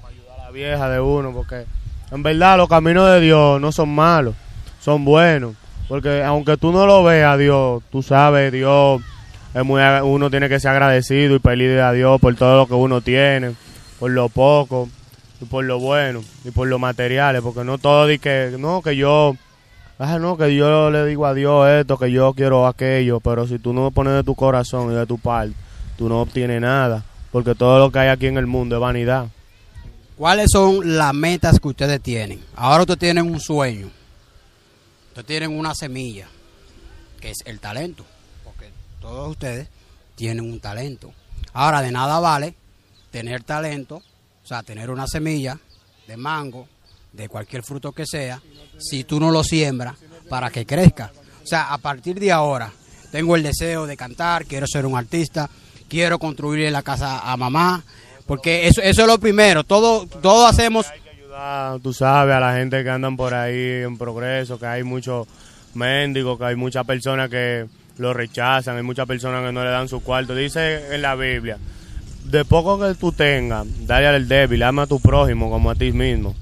Para 0.00 0.14
ayudar 0.14 0.40
a 0.40 0.44
la 0.44 0.50
vieja 0.50 0.88
de 0.88 1.00
uno, 1.00 1.32
porque 1.32 1.66
en 2.10 2.22
verdad 2.22 2.56
los 2.56 2.68
caminos 2.68 3.10
de 3.10 3.20
Dios 3.20 3.60
no 3.60 3.72
son 3.72 3.94
malos, 3.94 4.34
son 4.80 5.04
buenos. 5.04 5.54
Porque 5.88 6.22
aunque 6.22 6.56
tú 6.58 6.70
no 6.70 6.86
lo 6.86 7.02
veas, 7.02 7.38
Dios, 7.38 7.82
tú 7.90 8.02
sabes, 8.02 8.52
Dios, 8.52 9.00
es 9.54 9.64
muy, 9.64 9.80
uno 10.02 10.28
tiene 10.30 10.48
que 10.48 10.60
ser 10.60 10.72
agradecido 10.72 11.34
y 11.34 11.38
pedirle 11.38 11.80
a 11.80 11.92
Dios 11.92 12.20
por 12.20 12.34
todo 12.34 12.58
lo 12.58 12.66
que 12.66 12.74
uno 12.74 13.00
tiene, 13.00 13.54
por 13.98 14.10
lo 14.10 14.28
poco 14.28 14.88
y 15.40 15.46
por 15.46 15.64
lo 15.64 15.78
bueno 15.78 16.20
y 16.44 16.50
por 16.50 16.68
los 16.68 16.78
materiales, 16.78 17.40
porque 17.40 17.64
no 17.64 17.78
todo 17.78 18.06
di 18.06 18.18
que, 18.18 18.54
no, 18.58 18.82
que 18.82 18.96
yo, 18.96 19.34
ah, 19.98 20.18
no, 20.18 20.36
que 20.36 20.54
yo 20.54 20.90
le 20.90 21.06
digo 21.06 21.24
a 21.24 21.32
Dios 21.32 21.66
esto, 21.70 21.96
que 21.98 22.12
yo 22.12 22.34
quiero 22.34 22.66
aquello, 22.66 23.20
pero 23.20 23.46
si 23.46 23.58
tú 23.58 23.72
no 23.72 23.90
pones 23.90 24.12
de 24.12 24.24
tu 24.24 24.34
corazón 24.34 24.92
y 24.92 24.94
de 24.94 25.06
tu 25.06 25.18
parte, 25.18 25.54
tú 25.96 26.10
no 26.10 26.20
obtienes 26.20 26.60
nada. 26.60 27.02
porque 27.32 27.54
todo 27.54 27.78
lo 27.78 27.90
que 27.90 27.98
hay 27.98 28.08
aquí 28.08 28.26
en 28.26 28.36
el 28.36 28.46
mundo 28.46 28.76
es 28.76 28.80
vanidad. 28.80 29.28
¿Cuáles 30.18 30.50
son 30.50 30.98
las 30.98 31.14
metas 31.14 31.60
que 31.60 31.68
ustedes 31.68 32.02
tienen? 32.02 32.44
Ahora 32.56 32.80
ustedes 32.80 32.98
tienen 32.98 33.30
un 33.30 33.38
sueño. 33.38 33.88
Ustedes 35.10 35.26
tienen 35.26 35.56
una 35.56 35.76
semilla, 35.76 36.26
que 37.20 37.30
es 37.30 37.36
el 37.44 37.60
talento. 37.60 38.04
Porque 38.42 38.68
todos 39.00 39.30
ustedes 39.30 39.68
tienen 40.16 40.44
un 40.44 40.58
talento. 40.58 41.12
Ahora, 41.52 41.82
de 41.82 41.92
nada 41.92 42.18
vale 42.18 42.56
tener 43.12 43.44
talento, 43.44 44.02
o 44.42 44.46
sea, 44.46 44.64
tener 44.64 44.90
una 44.90 45.06
semilla 45.06 45.56
de 46.08 46.16
mango, 46.16 46.66
de 47.12 47.28
cualquier 47.28 47.62
fruto 47.62 47.92
que 47.92 48.04
sea, 48.04 48.42
si 48.76 49.04
tú 49.04 49.20
no 49.20 49.30
lo 49.30 49.44
siembras 49.44 49.94
para 50.28 50.50
que 50.50 50.66
crezca. 50.66 51.12
O 51.44 51.46
sea, 51.46 51.72
a 51.72 51.78
partir 51.78 52.18
de 52.18 52.32
ahora, 52.32 52.72
tengo 53.12 53.36
el 53.36 53.44
deseo 53.44 53.86
de 53.86 53.96
cantar, 53.96 54.46
quiero 54.46 54.66
ser 54.66 54.84
un 54.84 54.98
artista, 54.98 55.48
quiero 55.88 56.18
construir 56.18 56.72
la 56.72 56.82
casa 56.82 57.20
a 57.20 57.36
mamá, 57.36 57.84
porque 58.28 58.68
eso, 58.68 58.82
eso 58.82 59.00
es 59.00 59.08
lo 59.08 59.18
primero, 59.18 59.64
todo, 59.64 60.06
todo 60.06 60.46
hacemos... 60.46 60.86
Hay 60.90 61.00
que 61.00 61.10
ayudar, 61.10 61.80
tú 61.80 61.94
sabes, 61.94 62.34
a 62.36 62.40
la 62.40 62.54
gente 62.54 62.84
que 62.84 62.90
andan 62.90 63.16
por 63.16 63.32
ahí 63.32 63.82
en 63.82 63.96
progreso, 63.96 64.58
que 64.58 64.66
hay 64.66 64.82
muchos 64.84 65.26
mendigos, 65.74 66.38
que 66.38 66.44
hay 66.44 66.54
muchas 66.54 66.84
personas 66.84 67.30
que 67.30 67.66
lo 67.96 68.12
rechazan, 68.12 68.76
hay 68.76 68.82
muchas 68.82 69.06
personas 69.06 69.42
que 69.44 69.50
no 69.50 69.64
le 69.64 69.70
dan 69.70 69.88
su 69.88 70.00
cuarto. 70.02 70.34
Dice 70.34 70.94
en 70.94 71.00
la 71.00 71.14
Biblia, 71.14 71.56
de 72.24 72.44
poco 72.44 72.78
que 72.78 72.94
tú 72.96 73.12
tengas, 73.12 73.66
dale 73.86 74.08
al 74.08 74.28
débil, 74.28 74.62
ama 74.62 74.82
a 74.82 74.86
tu 74.86 75.00
prójimo 75.00 75.48
como 75.48 75.70
a 75.70 75.74
ti 75.74 75.90
mismo. 75.92 76.34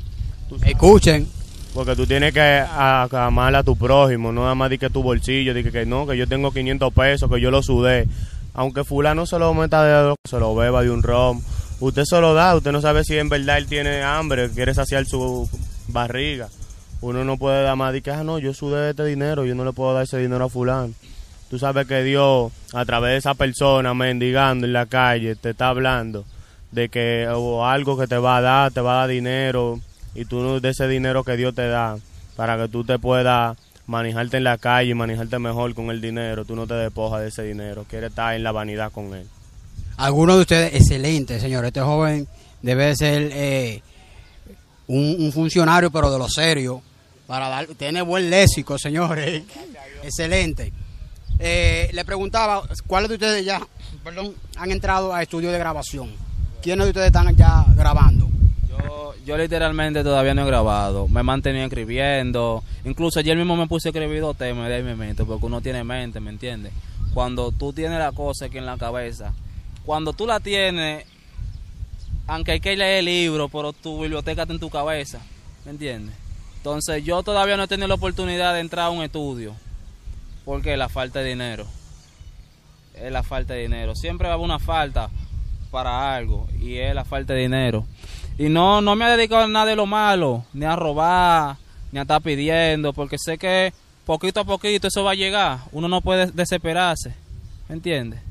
Escuchen, 0.65 1.29
Porque 1.73 1.95
tú 1.95 2.05
tienes 2.05 2.33
que 2.33 2.65
amar 2.69 3.55
a 3.55 3.63
tu 3.63 3.77
prójimo, 3.77 4.33
no 4.33 4.43
nada 4.43 4.57
más 4.57 4.71
di 4.71 4.79
que 4.79 4.91
tu 4.91 5.05
bolsillo, 5.05 5.55
di 5.55 5.63
que, 5.63 5.71
que 5.71 5.87
no, 5.87 6.05
que 6.05 6.17
yo 6.17 6.27
tengo 6.27 6.51
500 6.51 6.93
pesos, 6.93 7.31
que 7.31 7.41
yo 7.41 7.53
lo 7.53 7.63
sudé. 7.63 8.09
Aunque 8.55 8.83
fulano 8.83 9.25
se 9.27 9.39
lo 9.39 9.55
meta 9.55 9.85
de 9.85 10.15
se 10.29 10.41
lo 10.41 10.55
beba 10.57 10.83
de 10.83 10.91
un 10.91 11.03
rom, 11.03 11.43
usted 11.81 12.05
se 12.05 12.21
lo 12.21 12.35
da, 12.35 12.57
usted 12.57 12.73
no 12.73 12.81
sabe 12.81 13.05
si 13.05 13.17
en 13.19 13.29
verdad 13.29 13.59
él 13.59 13.67
tiene 13.67 14.03
hambre, 14.03 14.51
quiere 14.51 14.75
saciar 14.75 15.05
su 15.07 15.49
barriga. 15.89 16.49
Uno 17.01 17.25
no 17.25 17.37
puede 17.37 17.63
dar 17.63 17.77
más, 17.77 17.93
di 17.93 18.01
que, 18.01 18.11
ah, 18.11 18.25
no, 18.25 18.39
yo 18.39 18.55
sudé 18.55 18.91
este 18.91 19.05
dinero, 19.05 19.45
yo 19.45 19.55
no 19.55 19.65
le 19.65 19.73
puedo 19.73 19.93
dar 19.95 20.05
ese 20.05 20.19
dinero 20.19 20.45
a 20.45 20.49
fulano. 20.49 20.93
Tú 21.51 21.59
sabes 21.59 21.87
que 21.87 22.03
Dios, 22.03 22.53
a 22.73 22.85
través 22.85 23.13
de 23.13 23.17
esa 23.19 23.35
persona 23.35 23.95
mendigando 23.95 24.67
en 24.67 24.73
la 24.73 24.87
calle, 24.87 25.37
te 25.37 25.51
está 25.51 25.69
hablando 25.69 26.25
de 26.73 26.89
que 26.89 27.29
o 27.33 27.65
algo 27.65 27.97
que 27.97 28.07
te 28.07 28.19
va 28.19 28.39
a 28.39 28.41
dar, 28.41 28.73
te 28.73 28.81
va 28.81 28.95
a 28.95 29.01
dar 29.01 29.09
dinero 29.11 29.81
y 30.15 30.25
tú 30.25 30.61
de 30.61 30.71
ese 30.71 30.89
dinero 30.89 31.23
que 31.23 31.37
Dios 31.37 31.55
te 31.55 31.69
da 31.69 31.99
para 32.35 32.57
que 32.57 32.69
tú 32.69 32.85
te 32.85 32.99
puedas 32.99 33.57
manejarte 33.87 34.39
en 34.39 34.45
la 34.45 34.59
calle 34.59 34.91
y 34.91 34.95
manejarte 34.95 35.39
mejor 35.39 35.75
con 35.75 35.91
el 35.91 36.01
dinero, 36.01 36.45
tú 36.45 36.57
no 36.57 36.67
te 36.67 36.75
despojas 36.75 37.21
de 37.21 37.29
ese 37.29 37.43
dinero, 37.45 37.87
quieres 37.89 38.11
estar 38.11 38.35
en 38.35 38.43
la 38.43 38.51
vanidad 38.51 38.91
con 38.91 39.15
él. 39.15 39.27
Algunos 39.97 40.37
de 40.37 40.41
ustedes, 40.43 40.75
excelente, 40.75 41.41
señor, 41.41 41.65
este 41.65 41.81
joven 41.81 42.29
debe 42.63 42.87
de 42.87 42.97
ser 42.97 43.31
eh, 43.33 43.83
un, 44.87 45.17
un 45.19 45.33
funcionario, 45.33 45.91
pero 45.91 46.11
de 46.11 46.19
lo 46.19 46.29
serio, 46.29 46.83
para 47.27 47.49
dar, 47.49 47.67
tiene 47.67 48.03
buen 48.03 48.31
léxico, 48.31 48.79
señores, 48.83 49.43
excelente. 50.03 50.73
Eh, 51.39 51.91
le 51.93 52.05
preguntaba, 52.05 52.63
¿cuáles 52.87 53.09
de 53.09 53.15
ustedes 53.17 53.45
ya, 53.45 53.61
perdón, 54.03 54.35
han 54.57 54.71
entrado 54.71 55.13
a 55.13 55.23
estudio 55.23 55.53
de 55.53 55.59
grabación? 55.59 56.11
¿Quiénes 56.63 56.87
de 56.87 56.91
ustedes 56.91 57.07
están 57.09 57.35
ya 57.37 57.65
grabando? 57.77 58.29
Yo, 58.69 59.15
yo 59.25 59.37
literalmente 59.37 60.03
todavía 60.03 60.35
no 60.35 60.43
he 60.43 60.47
grabado, 60.47 61.09
me 61.09 61.21
he 61.21 61.23
mantenido 61.23 61.65
escribiendo, 61.67 62.63
incluso 62.85 63.19
ayer 63.19 63.37
mismo 63.37 63.57
me 63.57 63.67
puse 63.67 63.89
a 63.89 63.91
escribir 63.91 64.21
dos 64.21 64.37
temas 64.37 64.69
de 64.69 64.77
ahí 64.77 64.83
me 64.83 64.97
meto, 64.97 65.27
porque 65.27 65.47
uno 65.47 65.61
tiene 65.61 65.85
mente, 65.85 66.21
¿me 66.21 66.31
entiendes? 66.31 66.73
Cuando 67.13 67.51
tú 67.53 67.73
tienes 67.73 67.99
la 67.99 68.13
cosa 68.13 68.47
aquí 68.47 68.59
en 68.59 68.67
la 68.67 68.79
cabeza, 68.79 69.33
cuando 69.87 70.13
tú 70.13 70.27
la 70.27 70.41
tienes, 70.41 71.07
aunque 72.27 72.51
hay 72.53 72.61
que 72.61 72.77
leer 72.77 72.99
el 72.99 73.05
libro, 73.05 73.49
pero 73.49 73.73
tu 73.73 74.01
biblioteca 74.01 74.43
está 74.43 74.53
en 74.53 74.61
tu 74.61 74.69
cabeza, 74.69 75.21
¿me 75.65 75.71
entiendes? 75.71 76.15
Entonces 76.57 77.05
yo 77.05 77.23
todavía 77.23 77.57
no 77.57 77.63
he 77.63 77.69
tenido 77.69 77.87
la 77.87 77.95
oportunidad 77.95 78.53
de 78.53 78.61
entrar 78.61 78.87
a 78.87 78.91
un 78.91 79.05
estudio, 79.05 79.55
porque 80.45 80.77
la 80.77 80.89
falta 80.89 81.21
de 81.21 81.29
dinero, 81.29 81.67
es 82.95 83.13
la 83.13 83.23
falta 83.23 83.55
de 83.55 83.63
dinero, 83.63 83.95
siempre 83.95 84.27
va 84.27 84.33
a 84.33 84.35
haber 84.35 84.45
una 84.45 84.59
falta 84.59 85.09
para 85.71 86.17
algo, 86.17 86.49
y 86.61 86.79
es 86.79 86.93
la 86.93 87.05
falta 87.05 87.35
de 87.35 87.43
dinero. 87.43 87.87
Y 88.39 88.49
no, 88.49 88.81
no 88.81 88.97
me 88.97 89.07
he 89.07 89.17
dedicado 89.17 89.45
a 89.45 89.49
nada 89.49 89.67
de 89.67 89.77
lo 89.77 89.87
malo, 89.87 90.45
ni 90.53 90.65
a 90.67 90.75
robar, 90.75 91.57
ni 91.93 92.01
a 92.01 92.03
estar 92.03 92.21
pidiendo, 92.21 92.93
porque 92.93 93.19
sé 93.19 93.39
que 93.39 93.73
poquito 94.05 94.41
a 94.41 94.45
poquito 94.45 94.89
eso 94.89 95.05
va 95.05 95.13
a 95.13 95.15
llegar. 95.15 95.61
Uno 95.71 95.87
no 95.87 96.01
puede 96.01 96.27
desesperarse, 96.33 97.15
¿me 97.69 97.77
entiendes? 97.77 98.26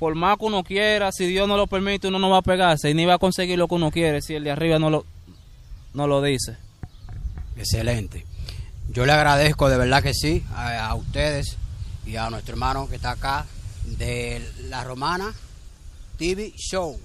Por 0.00 0.14
más 0.14 0.38
que 0.38 0.46
uno 0.46 0.64
quiera, 0.64 1.12
si 1.12 1.26
Dios 1.26 1.46
no 1.46 1.58
lo 1.58 1.66
permite, 1.66 2.08
uno 2.08 2.18
no 2.18 2.30
va 2.30 2.38
a 2.38 2.42
pegarse 2.42 2.88
y 2.88 2.94
ni 2.94 3.04
va 3.04 3.14
a 3.14 3.18
conseguir 3.18 3.58
lo 3.58 3.68
que 3.68 3.74
uno 3.74 3.90
quiere 3.90 4.22
si 4.22 4.34
el 4.34 4.42
de 4.42 4.50
arriba 4.50 4.78
no 4.78 4.88
lo, 4.88 5.04
no 5.92 6.06
lo 6.06 6.22
dice. 6.22 6.56
Excelente. 7.54 8.24
Yo 8.88 9.04
le 9.04 9.12
agradezco 9.12 9.68
de 9.68 9.76
verdad 9.76 10.02
que 10.02 10.14
sí 10.14 10.42
a, 10.54 10.86
a 10.86 10.94
ustedes 10.94 11.58
y 12.06 12.16
a 12.16 12.30
nuestro 12.30 12.54
hermano 12.54 12.88
que 12.88 12.96
está 12.96 13.10
acá 13.10 13.44
de 13.84 14.42
la 14.70 14.84
Romana 14.84 15.34
TV 16.16 16.54
Show. 16.56 16.98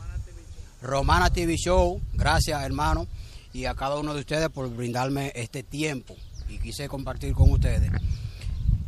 Romana 0.82 1.30
TV 1.32 1.58
Show, 1.58 2.00
gracias 2.14 2.64
hermano 2.64 3.08
y 3.52 3.66
a 3.66 3.76
cada 3.76 3.98
uno 3.98 4.14
de 4.14 4.22
ustedes 4.22 4.48
por 4.48 4.70
brindarme 4.74 5.34
este 5.36 5.64
tiempo 5.64 6.16
y 6.48 6.60
quise 6.60 6.88
compartir 6.88 7.34
con 7.34 7.52
ustedes. 7.52 7.92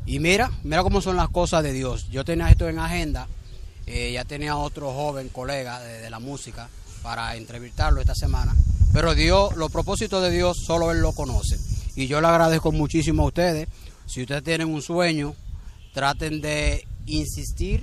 Y 0.06 0.20
mira, 0.20 0.50
mira 0.64 0.82
cómo 0.84 1.02
son 1.02 1.18
las 1.18 1.28
cosas 1.28 1.62
de 1.62 1.74
Dios. 1.74 2.08
Yo 2.10 2.24
tenía 2.24 2.50
esto 2.50 2.70
en 2.70 2.80
agenda, 2.80 3.28
eh, 3.88 4.12
ya 4.12 4.26
tenía 4.26 4.58
otro 4.58 4.92
joven 4.92 5.30
colega 5.30 5.80
de, 5.80 6.10
la 6.10 6.20
música 6.20 6.70
para 7.02 7.36
entrevistarlo 7.38 8.02
esta 8.02 8.14
semana. 8.14 8.54
Pero 8.92 9.16
Dios, 9.16 9.56
los 9.56 9.72
propósitos 9.72 10.22
de 10.22 10.30
Dios, 10.30 10.58
solo 10.66 10.92
Él 10.92 11.00
lo 11.00 11.14
conoce. 11.14 11.58
Y 11.96 12.08
yo 12.08 12.20
le 12.20 12.28
agradezco 12.28 12.74
muchísimo 12.74 13.24
a 13.24 13.28
ustedes. 13.28 13.70
Si 14.06 14.22
ustedes 14.22 14.44
tienen 14.44 14.68
un 14.68 14.82
sueño, 14.82 15.36
traten 15.94 16.42
de 16.42 16.86
insistir 17.06 17.82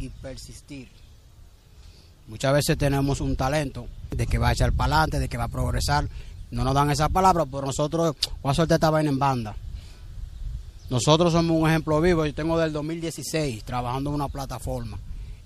y 0.00 0.08
persistir. 0.08 0.88
Muchas 2.26 2.52
veces 2.52 2.76
tenemos 2.76 3.20
un 3.20 3.36
talento 3.36 3.86
de 4.10 4.26
que 4.26 4.38
va 4.38 4.48
a 4.48 4.52
echar 4.52 4.72
para 4.72 4.96
adelante, 4.96 5.20
de 5.20 5.28
que 5.28 5.36
va 5.36 5.44
a 5.44 5.48
progresar. 5.48 6.08
No 6.50 6.64
nos 6.64 6.74
dan 6.74 6.90
esa 6.90 7.08
palabra, 7.08 7.46
pero 7.46 7.66
nosotros, 7.66 8.16
voy 8.42 8.50
a 8.50 8.54
soltar 8.54 8.76
esta 8.76 8.90
vaina 8.90 9.10
en 9.10 9.18
banda. 9.18 9.54
Nosotros 10.90 11.32
somos 11.32 11.56
un 11.56 11.68
ejemplo 11.68 12.00
vivo. 12.00 12.26
Yo 12.26 12.34
tengo 12.34 12.58
del 12.58 12.72
2016 12.72 13.62
trabajando 13.64 14.10
en 14.10 14.14
una 14.16 14.28
plataforma. 14.28 14.98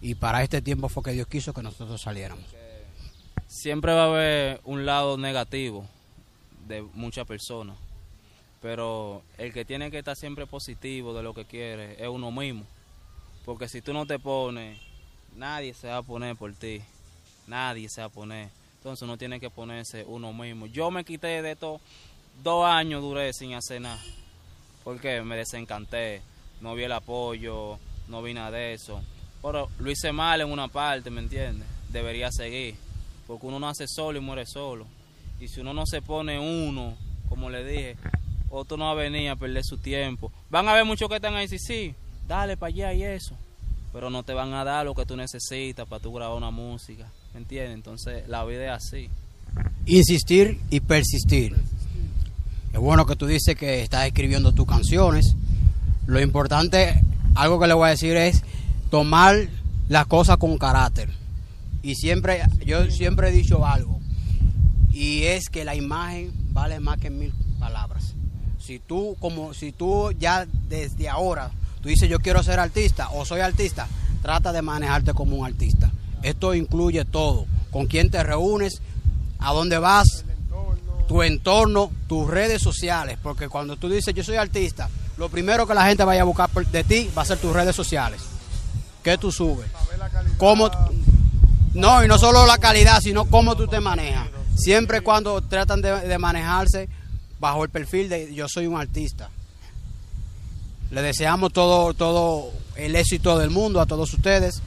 Y 0.07 0.15
para 0.15 0.45
este 0.45 0.63
tiempo 0.63 0.89
fue 0.89 1.03
que 1.03 1.11
Dios 1.11 1.27
quiso 1.27 1.53
que 1.53 1.65
nosotros 1.65 2.01
saliéramos. 2.01 2.45
Siempre 3.49 3.93
va 3.93 4.05
a 4.05 4.07
haber 4.07 4.61
un 4.63 4.87
lado 4.87 5.19
negativo 5.19 5.85
de 6.69 6.83
muchas 6.95 7.27
personas, 7.27 7.77
pero 8.63 9.23
el 9.37 9.53
que 9.53 9.65
tiene 9.65 9.91
que 9.91 9.99
estar 9.99 10.15
siempre 10.15 10.47
positivo 10.47 11.13
de 11.13 11.25
lo 11.25 11.35
que 11.35 11.45
quiere 11.45 12.01
es 12.01 12.09
uno 12.09 12.31
mismo. 12.31 12.63
Porque 13.45 13.69
si 13.69 13.83
tú 13.83 13.93
no 13.93 14.07
te 14.07 14.21
pones, 14.21 14.79
nadie 15.35 15.75
se 15.75 15.89
va 15.89 15.97
a 15.97 16.03
poner 16.03 16.37
por 16.37 16.53
ti. 16.55 16.83
Nadie 17.49 17.89
se 17.89 18.01
va 18.01 18.07
a 18.07 18.11
poner. 18.11 18.49
Entonces 18.77 19.03
uno 19.03 19.19
tiene 19.19 19.41
que 19.41 19.51
ponerse 19.51 20.05
uno 20.07 20.33
mismo. 20.33 20.67
Yo 20.67 20.93
me 20.93 21.03
quité 21.03 21.43
de 21.43 21.51
estos 21.51 21.81
dos 22.45 22.65
años, 22.65 23.03
duré 23.03 23.33
sin 23.33 23.55
hacer 23.55 23.81
nada. 23.81 24.01
Porque 24.85 25.21
me 25.23 25.37
desencanté. 25.37 26.23
No 26.61 26.77
vi 26.77 26.85
el 26.85 26.93
apoyo, 26.93 27.81
no 28.07 28.23
vi 28.23 28.35
nada 28.35 28.53
de 28.53 28.75
eso. 28.75 29.03
Lo 29.53 29.91
hice 29.91 30.13
mal 30.13 30.41
en 30.41 30.51
una 30.51 30.69
parte, 30.69 31.11
¿me 31.11 31.21
entiendes? 31.21 31.67
Debería 31.91 32.31
seguir. 32.33 32.75
Porque 33.27 33.47
uno 33.47 33.61
nace 33.61 33.87
solo 33.87 34.19
y 34.19 34.21
muere 34.21 34.45
solo. 34.47 34.87
Y 35.41 35.49
si 35.49 35.61
uno 35.61 35.73
no 35.73 35.87
se 35.87 36.03
pone 36.03 36.39
uno, 36.39 36.95
como 37.29 37.51
le 37.51 37.65
dije, 37.65 37.97
otro 38.51 38.77
no 38.77 38.87
va 38.87 38.93
a 38.93 38.95
venir 38.95 39.31
a 39.31 39.37
perder 39.37 39.63
su 39.65 39.79
tiempo. 39.79 40.33
Van 40.51 40.67
a 40.69 40.73
haber 40.73 40.85
muchos 40.85 41.09
que 41.09 41.17
están 41.17 41.35
ahí, 41.35 41.49
sí, 41.49 41.59
sí, 41.59 41.95
dale 42.27 42.57
para 42.57 42.69
allá 42.69 42.93
y 42.93 43.03
eso. 43.03 43.37
Pero 43.93 44.11
no 44.11 44.23
te 44.23 44.35
van 44.35 44.53
a 44.55 44.65
dar 44.65 44.85
lo 44.85 44.95
que 44.95 45.07
tú 45.07 45.17
necesitas 45.17 45.87
para 45.87 46.03
tú 46.03 46.13
grabar 46.13 46.37
una 46.37 46.51
música. 46.51 47.07
¿Me 47.33 47.41
entiendes? 47.41 47.75
Entonces 47.75 48.29
la 48.29 48.45
vida 48.45 48.65
es 48.65 48.85
así. 48.85 49.11
Insistir 49.87 50.61
y 50.71 50.81
persistir. 50.81 51.55
Es 52.73 52.81
bueno 52.81 53.07
que 53.07 53.17
tú 53.17 53.27
dices 53.27 53.57
que 53.57 53.83
estás 53.83 54.07
escribiendo 54.07 54.53
tus 54.53 54.67
canciones. 54.67 55.35
Lo 56.07 56.21
importante, 56.21 57.01
algo 57.35 57.59
que 57.59 57.67
le 57.67 57.75
voy 57.75 57.87
a 57.87 57.91
decir 57.91 58.17
es 58.17 58.43
tomar 58.91 59.49
las 59.89 60.07
cosas 60.07 60.37
con 60.37 60.59
carácter. 60.59 61.09
Y 61.83 61.95
siempre, 61.95 62.43
yo 62.65 62.91
siempre 62.91 63.29
he 63.29 63.33
dicho 63.33 63.65
algo. 63.65 64.01
Y 64.93 65.25
es 65.25 65.49
que 65.49 65.65
la 65.65 65.75
imagen 65.75 66.33
vale 66.53 66.81
más 66.81 66.99
que 66.99 67.11
mil 67.11 67.33
palabras. 67.59 68.15
Si 68.59 68.79
tú, 68.79 69.17
como, 69.21 69.55
si 69.55 69.73
tú 69.73 70.11
ya 70.13 70.47
desde 70.69 71.09
ahora, 71.09 71.51
tú 71.81 71.89
dices 71.89 72.09
yo 72.09 72.19
quiero 72.19 72.43
ser 72.43 72.59
artista 72.59 73.11
o 73.11 73.25
soy 73.25 73.41
artista, 73.41 73.87
trata 74.23 74.53
de 74.53 74.63
manejarte 74.63 75.15
como 75.15 75.37
un 75.37 75.47
artista. 75.47 75.91
Esto 76.23 76.55
incluye 76.55 77.05
todo. 77.05 77.47
Con 77.71 77.87
quién 77.87 78.11
te 78.11 78.23
reúnes, 78.23 78.81
a 79.39 79.53
dónde 79.53 79.79
vas, 79.79 80.25
tu 81.07 81.23
entorno, 81.23 81.93
tus 82.09 82.29
redes 82.29 82.63
sociales. 82.63 83.19
Porque 83.23 83.49
cuando 83.49 83.77
tú 83.77 83.89
dices 83.89 84.15
yo 84.15 84.25
soy 84.25 84.37
artista, 84.37 84.89
lo 85.19 85.29
primero 85.29 85.67
que 85.67 85.75
la 85.75 85.87
gente 85.87 86.05
vaya 86.05 86.23
a 86.23 86.25
buscar 86.25 86.51
de 86.51 86.85
ti 86.85 87.11
va 87.17 87.23
a 87.23 87.27
ser 87.27 87.39
tus 87.39 87.53
redes 87.53 87.77
sociales. 87.77 88.36
¿Qué 89.07 89.17
tú 89.19 89.31
subes? 89.31 89.71
¿Cómo? 90.37 90.69
No, 91.75 92.05
y 92.05 92.09
no 92.09 92.19
solo 92.19 92.45
la 92.45 92.59
calidad, 92.59 92.99
sino 93.01 93.27
cómo 93.27 93.55
tú 93.55 93.69
te 93.69 93.79
manejas. 93.79 94.27
Siempre 94.57 95.01
cuando 95.01 95.41
tratan 95.43 95.81
de, 95.81 96.01
de 96.01 96.19
manejarse 96.19 96.89
bajo 97.39 97.63
el 97.63 97.71
perfil 97.71 98.09
de 98.09 98.35
yo 98.35 98.49
soy 98.49 98.67
un 98.67 98.77
artista. 98.77 99.31
Le 100.91 101.03
deseamos 101.03 101.53
todo, 101.53 101.95
todo 101.95 102.51
el 102.75 102.97
éxito 102.97 103.39
del 103.39 103.51
mundo 103.51 103.81
a 103.81 103.87
todos 103.87 104.13
ustedes. 104.13 104.61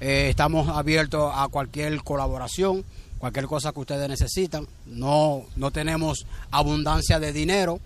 Eh, 0.00 0.28
estamos 0.30 0.68
abiertos 0.68 1.32
a 1.34 1.48
cualquier 1.48 2.00
colaboración, 2.04 2.84
cualquier 3.18 3.46
cosa 3.46 3.72
que 3.72 3.80
ustedes 3.80 4.08
necesitan. 4.08 4.68
No, 4.86 5.42
no 5.56 5.72
tenemos 5.72 6.26
abundancia 6.52 7.18
de 7.18 7.32
dinero, 7.32 7.80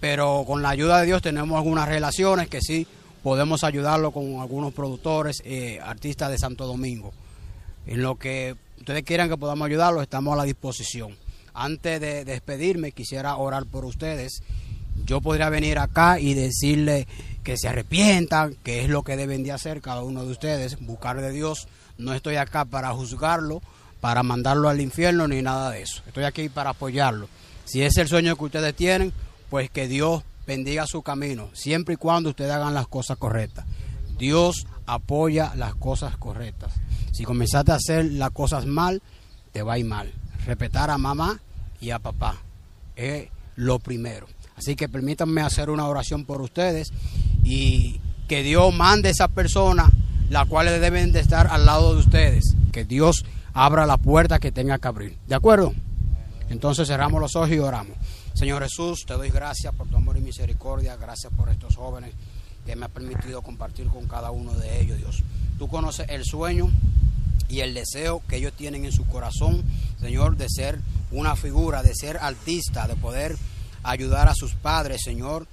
pero 0.00 0.42
con 0.44 0.62
la 0.62 0.70
ayuda 0.70 0.98
de 0.98 1.06
Dios 1.06 1.22
tenemos 1.22 1.56
algunas 1.56 1.86
relaciones 1.86 2.48
que 2.48 2.60
sí 2.60 2.88
podemos 3.28 3.62
ayudarlo 3.62 4.10
con 4.10 4.40
algunos 4.40 4.72
productores, 4.72 5.42
eh, 5.44 5.80
artistas 5.84 6.30
de 6.30 6.38
Santo 6.38 6.66
Domingo. 6.66 7.12
En 7.86 8.00
lo 8.00 8.14
que 8.14 8.56
ustedes 8.78 9.02
quieran 9.02 9.28
que 9.28 9.36
podamos 9.36 9.66
ayudarlos, 9.66 10.02
estamos 10.02 10.32
a 10.32 10.38
la 10.38 10.44
disposición. 10.44 11.14
Antes 11.52 12.00
de 12.00 12.24
despedirme, 12.24 12.92
quisiera 12.92 13.36
orar 13.36 13.66
por 13.66 13.84
ustedes. 13.84 14.42
Yo 15.04 15.20
podría 15.20 15.50
venir 15.50 15.78
acá 15.78 16.18
y 16.18 16.32
decirle 16.32 17.06
que 17.44 17.58
se 17.58 17.68
arrepientan, 17.68 18.54
que 18.64 18.82
es 18.82 18.88
lo 18.88 19.02
que 19.02 19.18
deben 19.18 19.42
de 19.42 19.52
hacer 19.52 19.82
cada 19.82 20.02
uno 20.02 20.24
de 20.24 20.32
ustedes, 20.32 20.80
buscar 20.80 21.20
de 21.20 21.30
Dios. 21.30 21.68
No 21.98 22.14
estoy 22.14 22.36
acá 22.36 22.64
para 22.64 22.94
juzgarlo, 22.94 23.60
para 24.00 24.22
mandarlo 24.22 24.70
al 24.70 24.80
infierno 24.80 25.28
ni 25.28 25.42
nada 25.42 25.70
de 25.70 25.82
eso. 25.82 26.02
Estoy 26.06 26.24
aquí 26.24 26.48
para 26.48 26.70
apoyarlo. 26.70 27.28
Si 27.66 27.82
es 27.82 27.94
el 27.98 28.08
sueño 28.08 28.36
que 28.36 28.44
ustedes 28.44 28.74
tienen, 28.74 29.12
pues 29.50 29.68
que 29.68 29.86
Dios 29.86 30.22
bendiga 30.48 30.86
su 30.86 31.02
camino, 31.02 31.50
siempre 31.52 31.94
y 31.94 31.96
cuando 31.98 32.30
ustedes 32.30 32.52
hagan 32.52 32.72
las 32.72 32.88
cosas 32.88 33.18
correctas. 33.18 33.66
Dios 34.16 34.66
apoya 34.86 35.52
las 35.56 35.74
cosas 35.74 36.16
correctas. 36.16 36.72
Si 37.12 37.24
comenzaste 37.24 37.72
a 37.72 37.74
hacer 37.74 38.06
las 38.06 38.30
cosas 38.30 38.64
mal, 38.64 39.02
te 39.52 39.62
va 39.62 39.74
a 39.74 39.78
ir 39.78 39.84
mal. 39.84 40.10
Respetar 40.46 40.88
a 40.88 40.96
mamá 40.96 41.38
y 41.82 41.90
a 41.90 41.98
papá 41.98 42.38
es 42.96 43.28
lo 43.56 43.78
primero. 43.78 44.26
Así 44.56 44.74
que 44.74 44.88
permítanme 44.88 45.42
hacer 45.42 45.68
una 45.68 45.86
oración 45.86 46.24
por 46.24 46.40
ustedes 46.40 46.88
y 47.44 48.00
que 48.26 48.42
Dios 48.42 48.74
mande 48.74 49.08
a 49.08 49.12
esas 49.12 49.28
personas 49.28 49.92
las 50.30 50.46
cuales 50.46 50.80
deben 50.80 51.12
de 51.12 51.20
estar 51.20 51.46
al 51.48 51.66
lado 51.66 51.92
de 51.92 52.00
ustedes. 52.00 52.56
Que 52.72 52.86
Dios 52.86 53.26
abra 53.52 53.84
la 53.84 53.98
puerta 53.98 54.38
que 54.38 54.50
tenga 54.50 54.78
que 54.78 54.88
abrir. 54.88 55.18
¿De 55.26 55.34
acuerdo? 55.34 55.74
Entonces 56.48 56.88
cerramos 56.88 57.20
los 57.20 57.36
ojos 57.36 57.50
y 57.50 57.58
oramos. 57.58 57.98
Señor 58.38 58.62
Jesús, 58.62 59.04
te 59.04 59.14
doy 59.14 59.30
gracias 59.30 59.74
por 59.74 59.88
tu 59.88 59.96
amor 59.96 60.16
y 60.16 60.20
misericordia. 60.20 60.94
Gracias 60.94 61.32
por 61.32 61.48
estos 61.48 61.74
jóvenes 61.74 62.14
que 62.64 62.76
me 62.76 62.86
ha 62.86 62.88
permitido 62.88 63.42
compartir 63.42 63.88
con 63.88 64.06
cada 64.06 64.30
uno 64.30 64.54
de 64.54 64.80
ellos, 64.80 64.96
Dios. 64.96 65.24
Tú 65.58 65.66
conoces 65.66 66.08
el 66.08 66.24
sueño 66.24 66.70
y 67.48 67.62
el 67.62 67.74
deseo 67.74 68.22
que 68.28 68.36
ellos 68.36 68.52
tienen 68.52 68.84
en 68.84 68.92
su 68.92 69.04
corazón, 69.08 69.64
Señor, 70.00 70.36
de 70.36 70.46
ser 70.48 70.78
una 71.10 71.34
figura, 71.34 71.82
de 71.82 71.96
ser 71.96 72.16
artista, 72.18 72.86
de 72.86 72.94
poder 72.94 73.36
ayudar 73.82 74.28
a 74.28 74.34
sus 74.36 74.54
padres, 74.54 75.00
Señor. 75.02 75.48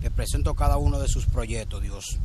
Te 0.00 0.10
presento 0.10 0.54
cada 0.54 0.78
uno 0.78 1.00
de 1.00 1.08
sus 1.08 1.26
proyectos, 1.26 1.82
Dios. 1.82 2.16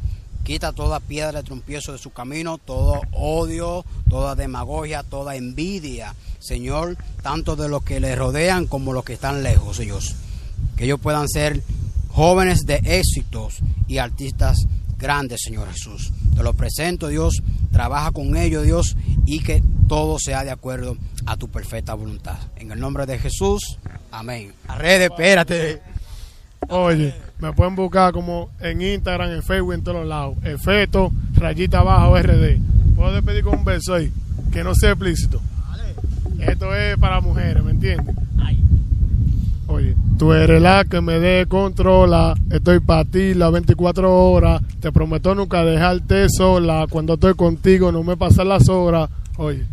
Quita 0.48 0.72
toda 0.72 1.02
piedra 1.02 1.42
de 1.42 1.44
trompiezo 1.44 1.92
de 1.92 1.98
su 1.98 2.12
camino, 2.12 2.58
todo 2.58 3.02
odio, 3.12 3.84
toda 4.10 4.34
demagogia, 4.34 5.04
toda 5.04 5.36
envidia, 5.36 6.16
Señor, 6.40 6.96
tanto 7.22 7.58
de 7.58 7.68
los 7.68 7.84
que 7.84 8.00
le 8.00 8.16
rodean 8.16 8.66
como 8.66 8.94
los 8.94 9.04
que 9.04 9.12
están 9.12 9.44
lejos, 9.44 9.80
Dios. 9.80 10.16
Que 10.78 10.86
ellos 10.86 11.02
puedan 11.02 11.28
ser 11.28 11.62
jóvenes 12.08 12.66
de 12.66 12.76
éxitos 12.86 13.56
y 13.90 13.98
artistas 13.98 14.60
grandes, 14.98 15.42
Señor 15.44 15.70
Jesús. 15.70 16.14
Te 16.34 16.44
lo 16.44 16.54
presento, 16.54 17.10
Dios. 17.10 17.42
Trabaja 17.74 18.12
con 18.12 18.38
ellos, 18.38 18.64
Dios, 18.64 18.96
y 19.26 19.42
que 19.42 19.62
todo 19.90 20.18
sea 20.18 20.46
de 20.46 20.52
acuerdo 20.52 20.96
a 21.26 21.36
tu 21.36 21.50
perfecta 21.50 21.94
voluntad. 21.94 22.38
En 22.56 22.72
el 22.72 22.80
nombre 22.80 23.06
de 23.06 23.20
Jesús, 23.20 23.80
amén. 24.12 24.54
A 24.70 24.78
redes, 24.78 25.10
espérate. 25.10 25.82
Oye, 26.70 27.14
me 27.40 27.54
pueden 27.54 27.76
buscar 27.76 28.12
como 28.14 28.50
en 28.60 28.82
Instagram, 28.82 29.32
en 29.32 29.44
Facebook, 29.44 29.74
en 29.74 29.84
todos 29.84 30.06
lados. 30.06 30.36
Efecto, 30.44 31.12
rayita 31.36 31.80
abajo, 31.80 32.18
RD. 32.18 32.58
Puedo 32.96 33.14
despedir 33.14 33.44
con 33.44 33.60
un 33.60 33.66
verso 33.66 33.94
ahí, 33.94 34.12
que 34.52 34.64
no 34.64 34.74
sea 34.76 34.92
explícito. 34.92 35.42
Esto 36.40 36.76
es 36.76 36.98
para 36.98 37.20
mujeres, 37.22 37.64
¿me 37.64 37.72
entiendes? 37.72 38.16
Oye, 39.70 39.96
tú 40.18 40.32
eres 40.32 40.62
la 40.62 40.86
que 40.86 41.02
me 41.02 41.20
descontrola. 41.20 42.36
Estoy 42.52 42.80
para 42.80 43.04
ti 43.04 43.34
las 43.34 43.52
24 43.52 44.14
horas. 44.32 44.62
Te 44.80 44.92
prometo 44.94 45.36
nunca 45.36 45.66
dejarte 45.66 46.28
sola. 46.30 46.86
Cuando 46.90 47.16
estoy 47.16 47.34
contigo 47.34 47.92
no 47.92 48.02
me 48.02 48.16
pasan 48.16 48.48
las 48.48 48.70
horas. 48.70 49.10
Oye, 49.38 49.66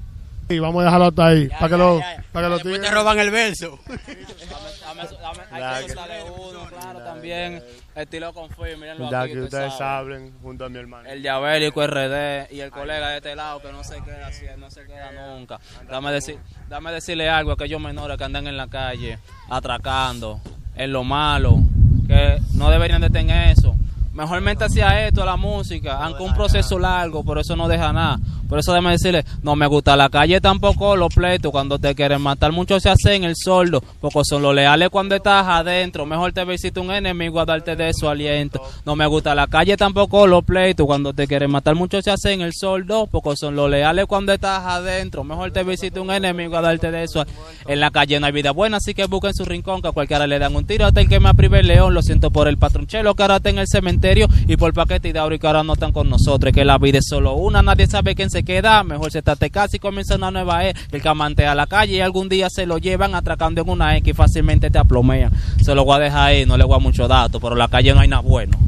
y 0.48 0.58
vamos 0.58 0.82
a 0.82 0.86
dejarlo 0.86 1.06
hasta 1.06 1.26
ahí. 1.26 1.48
para 1.48 1.68
que 1.68 1.76
lo, 1.76 2.00
para 2.32 2.48
que 2.58 2.66
lo 2.72 2.80
te 2.80 2.90
roban 2.90 3.18
el 3.20 3.30
verso. 3.30 3.78
Dame, 3.88 5.08
dame, 5.20 5.60
La 5.60 5.76
hay 5.76 5.86
que 5.86 5.92
que- 5.92 5.98
usarle 5.98 6.14
uno, 6.24 6.60
claro, 6.68 6.98
también. 7.30 7.62
Estilo 7.94 8.32
confirm, 8.32 8.80
mírenlo 8.80 9.10
Ya 9.10 9.22
aquí, 9.22 9.32
que 9.32 9.40
ustedes 9.42 9.72
saben. 9.74 10.32
junto 10.42 10.64
a 10.64 10.68
mi 10.68 10.78
hermano. 10.78 11.08
El 11.08 11.22
diabélico 11.22 11.86
RD 11.86 12.52
y 12.52 12.60
el 12.60 12.70
colega 12.70 13.10
de 13.10 13.16
este 13.16 13.34
lado 13.36 13.60
que 13.62 13.72
no 13.72 13.84
se 13.84 14.02
queda 14.02 14.26
así, 14.26 14.44
no 14.58 14.70
se 14.70 14.84
queda 14.84 15.12
nunca. 15.12 15.60
Dame, 15.88 16.12
decir, 16.12 16.38
dame 16.68 16.92
decirle 16.92 17.28
algo 17.28 17.52
a 17.52 17.54
aquellos 17.54 17.80
menores 17.80 18.16
que 18.18 18.24
andan 18.24 18.46
en 18.46 18.56
la 18.56 18.68
calle 18.68 19.18
atracando, 19.48 20.40
en 20.74 20.92
lo 20.92 21.04
malo, 21.04 21.58
que 22.06 22.38
no 22.54 22.70
deberían 22.70 23.00
de 23.00 23.10
tener 23.10 23.50
eso. 23.50 23.74
Mejor 24.14 24.40
métase 24.42 24.80
a 24.80 25.08
esto, 25.08 25.24
la 25.24 25.36
música, 25.36 25.98
aunque 25.98 26.22
un 26.22 26.32
proceso 26.34 26.78
largo, 26.78 27.24
por 27.24 27.36
eso 27.36 27.56
no 27.56 27.66
deja 27.66 27.92
nada. 27.92 28.20
Por 28.48 28.60
eso 28.60 28.72
déjame 28.72 28.92
decirle, 28.92 29.24
no 29.42 29.56
me 29.56 29.66
gusta 29.66 29.96
la 29.96 30.08
calle 30.08 30.40
tampoco, 30.40 30.94
los 30.94 31.12
pleitos, 31.12 31.50
cuando 31.50 31.80
te 31.80 31.96
quieren 31.96 32.22
matar, 32.22 32.52
muchos 32.52 32.80
se 32.84 32.90
hacen 32.90 33.24
el 33.24 33.34
sordo, 33.34 33.80
pocos 34.00 34.28
son 34.28 34.42
los 34.42 34.54
leales 34.54 34.90
cuando 34.90 35.16
estás 35.16 35.44
adentro. 35.48 36.06
Mejor 36.06 36.32
te 36.32 36.44
visita 36.44 36.80
un 36.80 36.92
enemigo 36.92 37.40
a 37.40 37.44
darte 37.44 37.74
de 37.74 37.92
su 37.92 38.08
aliento. 38.08 38.62
No 38.86 38.94
me 38.94 39.04
gusta 39.06 39.34
la 39.34 39.48
calle 39.48 39.76
tampoco, 39.76 40.28
los 40.28 40.44
pleitos, 40.44 40.86
cuando 40.86 41.12
te 41.12 41.26
quieren 41.26 41.50
matar, 41.50 41.74
muchos 41.74 42.04
se 42.04 42.12
hacen 42.12 42.40
el 42.40 42.52
sordo, 42.52 43.08
pocos 43.08 43.40
son 43.40 43.56
los 43.56 43.68
leales 43.68 44.06
cuando 44.06 44.32
estás 44.32 44.62
adentro. 44.64 45.24
Mejor 45.24 45.50
te 45.50 45.64
visita 45.64 46.00
un 46.00 46.12
enemigo 46.12 46.56
a 46.56 46.60
darte 46.60 46.92
de 46.92 47.02
eso. 47.02 47.24
En 47.66 47.80
la 47.80 47.90
calle 47.90 48.20
no 48.20 48.26
hay 48.26 48.32
vida 48.32 48.52
buena, 48.52 48.76
así 48.76 48.94
que 48.94 49.06
busquen 49.06 49.34
su 49.34 49.44
rincón, 49.44 49.82
que 49.82 49.88
a 49.88 49.92
cualquiera 49.92 50.28
le 50.28 50.38
dan 50.38 50.54
un 50.54 50.64
tiro 50.64 50.86
hasta 50.86 51.00
el 51.00 51.08
que 51.08 51.18
me 51.18 51.30
aprive 51.30 51.58
el 51.58 51.66
león. 51.66 51.92
Lo 51.92 52.02
siento 52.02 52.30
por 52.30 52.46
el 52.46 52.58
patronchelo 52.58 53.16
que 53.16 53.22
ahora 53.22 53.36
está 53.36 53.50
en 53.50 53.58
el 53.58 53.66
cementerio 53.66 54.03
y 54.46 54.56
por 54.56 54.72
paquete 54.74 55.12
de 55.12 55.38
que 55.38 55.46
ahora 55.46 55.62
no 55.62 55.72
están 55.72 55.92
con 55.92 56.10
nosotros. 56.10 56.52
Que 56.52 56.64
la 56.64 56.78
vida 56.78 56.98
es 56.98 57.06
solo 57.08 57.34
una, 57.34 57.62
nadie 57.62 57.86
sabe 57.86 58.14
quién 58.14 58.30
se 58.30 58.42
queda. 58.42 58.84
Mejor 58.84 59.10
se 59.10 59.22
tate 59.22 59.50
casi 59.50 59.78
comienza 59.78 60.16
una 60.16 60.30
nueva 60.30 60.64
era. 60.64 60.78
El 60.92 61.00
que 61.00 61.08
amantea 61.08 61.54
la 61.54 61.66
calle 61.66 61.94
y 61.94 62.00
algún 62.00 62.28
día 62.28 62.48
se 62.50 62.66
lo 62.66 62.78
llevan 62.78 63.14
atracando 63.14 63.62
en 63.62 63.68
una 63.68 63.96
X 63.96 64.10
y 64.10 64.12
fácilmente 64.12 64.70
te 64.70 64.78
aplomean. 64.78 65.32
Se 65.62 65.74
lo 65.74 65.84
voy 65.84 65.96
a 65.96 66.00
dejar 66.00 66.28
ahí, 66.28 66.44
no 66.44 66.56
le 66.56 66.64
voy 66.64 66.76
a 66.76 66.78
mucho 66.78 67.08
dato, 67.08 67.40
pero 67.40 67.54
la 67.54 67.68
calle 67.68 67.94
no 67.94 68.00
hay 68.00 68.08
nada 68.08 68.22
bueno. 68.22 68.58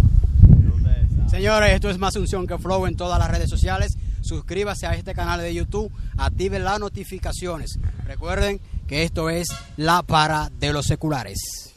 Señores, 1.28 1.74
esto 1.74 1.90
es 1.90 1.98
más 1.98 2.16
unción 2.16 2.46
que 2.46 2.56
flow 2.56 2.86
en 2.86 2.96
todas 2.96 3.18
las 3.18 3.30
redes 3.30 3.50
sociales. 3.50 3.98
Suscríbase 4.22 4.86
a 4.86 4.94
este 4.94 5.14
canal 5.14 5.40
de 5.40 5.52
YouTube, 5.52 5.92
active 6.16 6.58
las 6.58 6.80
notificaciones. 6.80 7.78
Recuerden 8.06 8.60
que 8.86 9.02
esto 9.02 9.28
es 9.28 9.48
la 9.76 10.02
para 10.02 10.50
de 10.58 10.72
los 10.72 10.86
seculares. 10.86 11.75